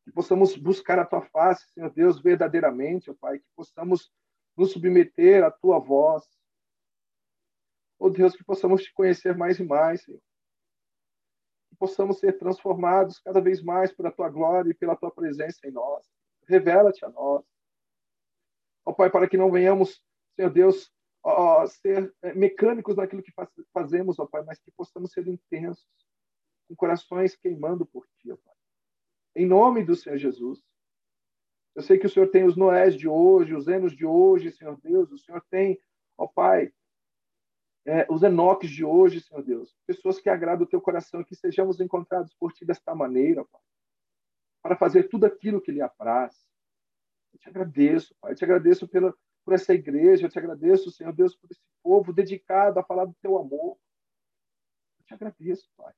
Que 0.04 0.12
possamos 0.12 0.56
buscar 0.56 1.00
a 1.00 1.04
tua 1.04 1.22
face, 1.22 1.68
Senhor 1.72 1.90
Deus, 1.90 2.20
verdadeiramente, 2.20 3.10
ó 3.10 3.14
Pai. 3.14 3.40
Que 3.40 3.46
possamos 3.56 4.12
nos 4.56 4.72
submeter 4.72 5.44
à 5.44 5.50
tua 5.50 5.78
voz. 5.78 6.24
Ó 7.98 8.08
Deus, 8.08 8.34
que 8.34 8.44
possamos 8.44 8.82
te 8.82 8.92
conhecer 8.92 9.36
mais 9.36 9.58
e 9.58 9.64
mais, 9.64 10.02
Senhor. 10.02 10.20
Que 11.70 11.76
possamos 11.76 12.18
ser 12.18 12.38
transformados 12.38 13.18
cada 13.20 13.40
vez 13.40 13.62
mais 13.62 13.92
pela 13.92 14.12
tua 14.12 14.28
glória 14.28 14.70
e 14.70 14.74
pela 14.74 14.96
tua 14.96 15.10
presença 15.10 15.66
em 15.66 15.70
nós. 15.70 16.06
Revela-te 16.48 17.04
a 17.04 17.10
nós. 17.10 17.44
Ó 18.84 18.92
Pai, 18.92 19.10
para 19.10 19.28
que 19.28 19.36
não 19.36 19.50
venhamos 19.50 20.00
Senhor 20.36 20.50
Deus, 20.50 20.92
ó, 21.22 21.66
ser 21.66 22.14
é, 22.22 22.34
mecânicos 22.34 22.94
naquilo 22.94 23.22
que 23.22 23.32
fazemos, 23.72 24.18
ó 24.18 24.26
Pai, 24.26 24.44
mas 24.44 24.60
que 24.60 24.70
possamos 24.70 25.12
ser 25.12 25.26
intensos, 25.26 25.88
com 26.68 26.76
corações 26.76 27.34
queimando 27.34 27.86
por 27.86 28.06
Ti, 28.18 28.30
ó 28.30 28.36
Pai. 28.36 28.54
Em 29.34 29.46
nome 29.46 29.82
do 29.82 29.96
Senhor 29.96 30.18
Jesus. 30.18 30.62
Eu 31.76 31.82
sei 31.82 31.98
que 31.98 32.06
o 32.06 32.08
Senhor 32.08 32.30
tem 32.30 32.42
os 32.44 32.56
Noés 32.56 32.96
de 32.96 33.06
hoje, 33.06 33.54
os 33.54 33.68
Enos 33.68 33.94
de 33.94 34.06
hoje, 34.06 34.50
Senhor 34.50 34.80
Deus. 34.80 35.12
O 35.12 35.18
Senhor 35.18 35.44
tem, 35.50 35.78
ó 36.16 36.26
Pai, 36.26 36.72
é, 37.84 38.06
os 38.10 38.22
Enoques 38.22 38.70
de 38.70 38.82
hoje, 38.82 39.20
Senhor 39.20 39.42
Deus. 39.42 39.76
Pessoas 39.86 40.18
que 40.18 40.30
agradam 40.30 40.64
o 40.64 40.68
Teu 40.68 40.80
coração, 40.80 41.22
que 41.22 41.36
sejamos 41.36 41.78
encontrados 41.78 42.32
por 42.40 42.50
Ti 42.54 42.64
desta 42.64 42.94
maneira, 42.94 43.44
Pai. 43.44 43.60
Para 44.62 44.74
fazer 44.74 45.10
tudo 45.10 45.26
aquilo 45.26 45.60
que 45.60 45.70
lhe 45.70 45.82
apraz. 45.82 46.34
Eu 47.34 47.40
te 47.40 47.48
agradeço, 47.50 48.16
Pai. 48.22 48.32
Eu 48.32 48.36
te 48.36 48.44
agradeço 48.44 48.88
pela, 48.88 49.14
por 49.44 49.52
essa 49.52 49.74
igreja. 49.74 50.24
Eu 50.24 50.30
te 50.30 50.38
agradeço, 50.38 50.90
Senhor 50.90 51.12
Deus, 51.12 51.36
por 51.36 51.50
esse 51.50 51.60
povo 51.82 52.10
dedicado 52.10 52.80
a 52.80 52.84
falar 52.84 53.04
do 53.04 53.14
teu 53.20 53.36
amor. 53.36 53.76
Eu 54.98 55.04
te 55.04 55.12
agradeço, 55.12 55.68
Pai. 55.76 55.92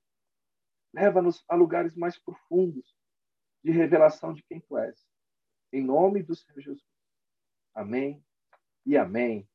Leva-nos 0.93 1.45
a 1.49 1.55
lugares 1.55 1.95
mais 1.95 2.19
profundos 2.19 2.97
de 3.63 3.71
revelação 3.71 4.33
de 4.33 4.43
quem 4.43 4.59
tu 4.59 4.77
és. 4.77 5.07
Em 5.73 5.83
nome 5.83 6.23
do 6.23 6.35
Senhor 6.35 6.61
Jesus. 6.61 6.85
Amém 7.75 8.25
e 8.87 8.97
amém. 8.97 9.49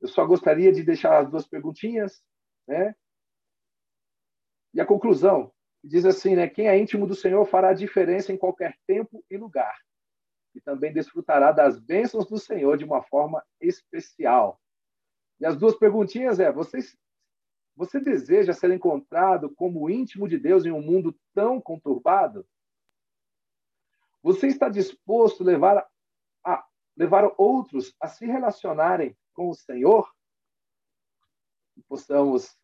Eu 0.00 0.08
só 0.08 0.26
gostaria 0.26 0.72
de 0.72 0.82
deixar 0.82 1.18
as 1.18 1.30
duas 1.30 1.46
perguntinhas, 1.46 2.22
né? 2.66 2.94
E 4.72 4.80
a 4.80 4.86
conclusão 4.86 5.52
diz 5.82 6.04
assim, 6.04 6.36
né? 6.36 6.48
Quem 6.48 6.68
é 6.68 6.78
íntimo 6.78 7.06
do 7.06 7.14
Senhor 7.14 7.44
fará 7.46 7.72
diferença 7.72 8.32
em 8.32 8.36
qualquer 8.36 8.76
tempo 8.86 9.24
e 9.30 9.36
lugar 9.36 9.74
e 10.54 10.60
também 10.60 10.92
desfrutará 10.92 11.50
das 11.50 11.78
bênçãos 11.80 12.26
do 12.28 12.38
Senhor 12.38 12.78
de 12.78 12.84
uma 12.84 13.02
forma 13.02 13.44
especial. 13.60 14.60
E 15.40 15.46
as 15.46 15.56
duas 15.56 15.76
perguntinhas 15.76 16.38
é: 16.38 16.50
vocês 16.52 16.96
Você 17.76 17.98
deseja 17.98 18.52
ser 18.52 18.70
encontrado 18.70 19.52
como 19.54 19.90
íntimo 19.90 20.28
de 20.28 20.38
Deus 20.38 20.64
em 20.64 20.70
um 20.70 20.80
mundo 20.80 21.14
tão 21.34 21.60
conturbado? 21.60 22.46
Você 24.24 24.46
está 24.46 24.70
disposto 24.70 25.42
a 25.42 25.46
levar, 25.46 25.86
a 26.42 26.66
levar 26.96 27.30
outros 27.36 27.94
a 28.00 28.08
se 28.08 28.24
relacionarem 28.24 29.14
com 29.34 29.50
o 29.50 29.54
Senhor? 29.54 30.10
Que 31.74 31.82
possamos 31.82 32.56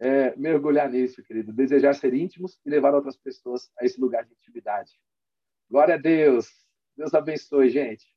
é, 0.00 0.34
mergulhar 0.36 0.90
nisso, 0.90 1.22
querido. 1.22 1.52
Desejar 1.52 1.92
ser 1.94 2.14
íntimos 2.14 2.58
e 2.64 2.70
levar 2.70 2.94
outras 2.94 3.14
pessoas 3.14 3.70
a 3.78 3.84
esse 3.84 4.00
lugar 4.00 4.24
de 4.24 4.32
intimidade. 4.32 4.98
Glória 5.68 5.96
a 5.96 5.98
Deus. 5.98 6.48
Deus 6.96 7.12
abençoe, 7.12 7.68
gente. 7.68 8.15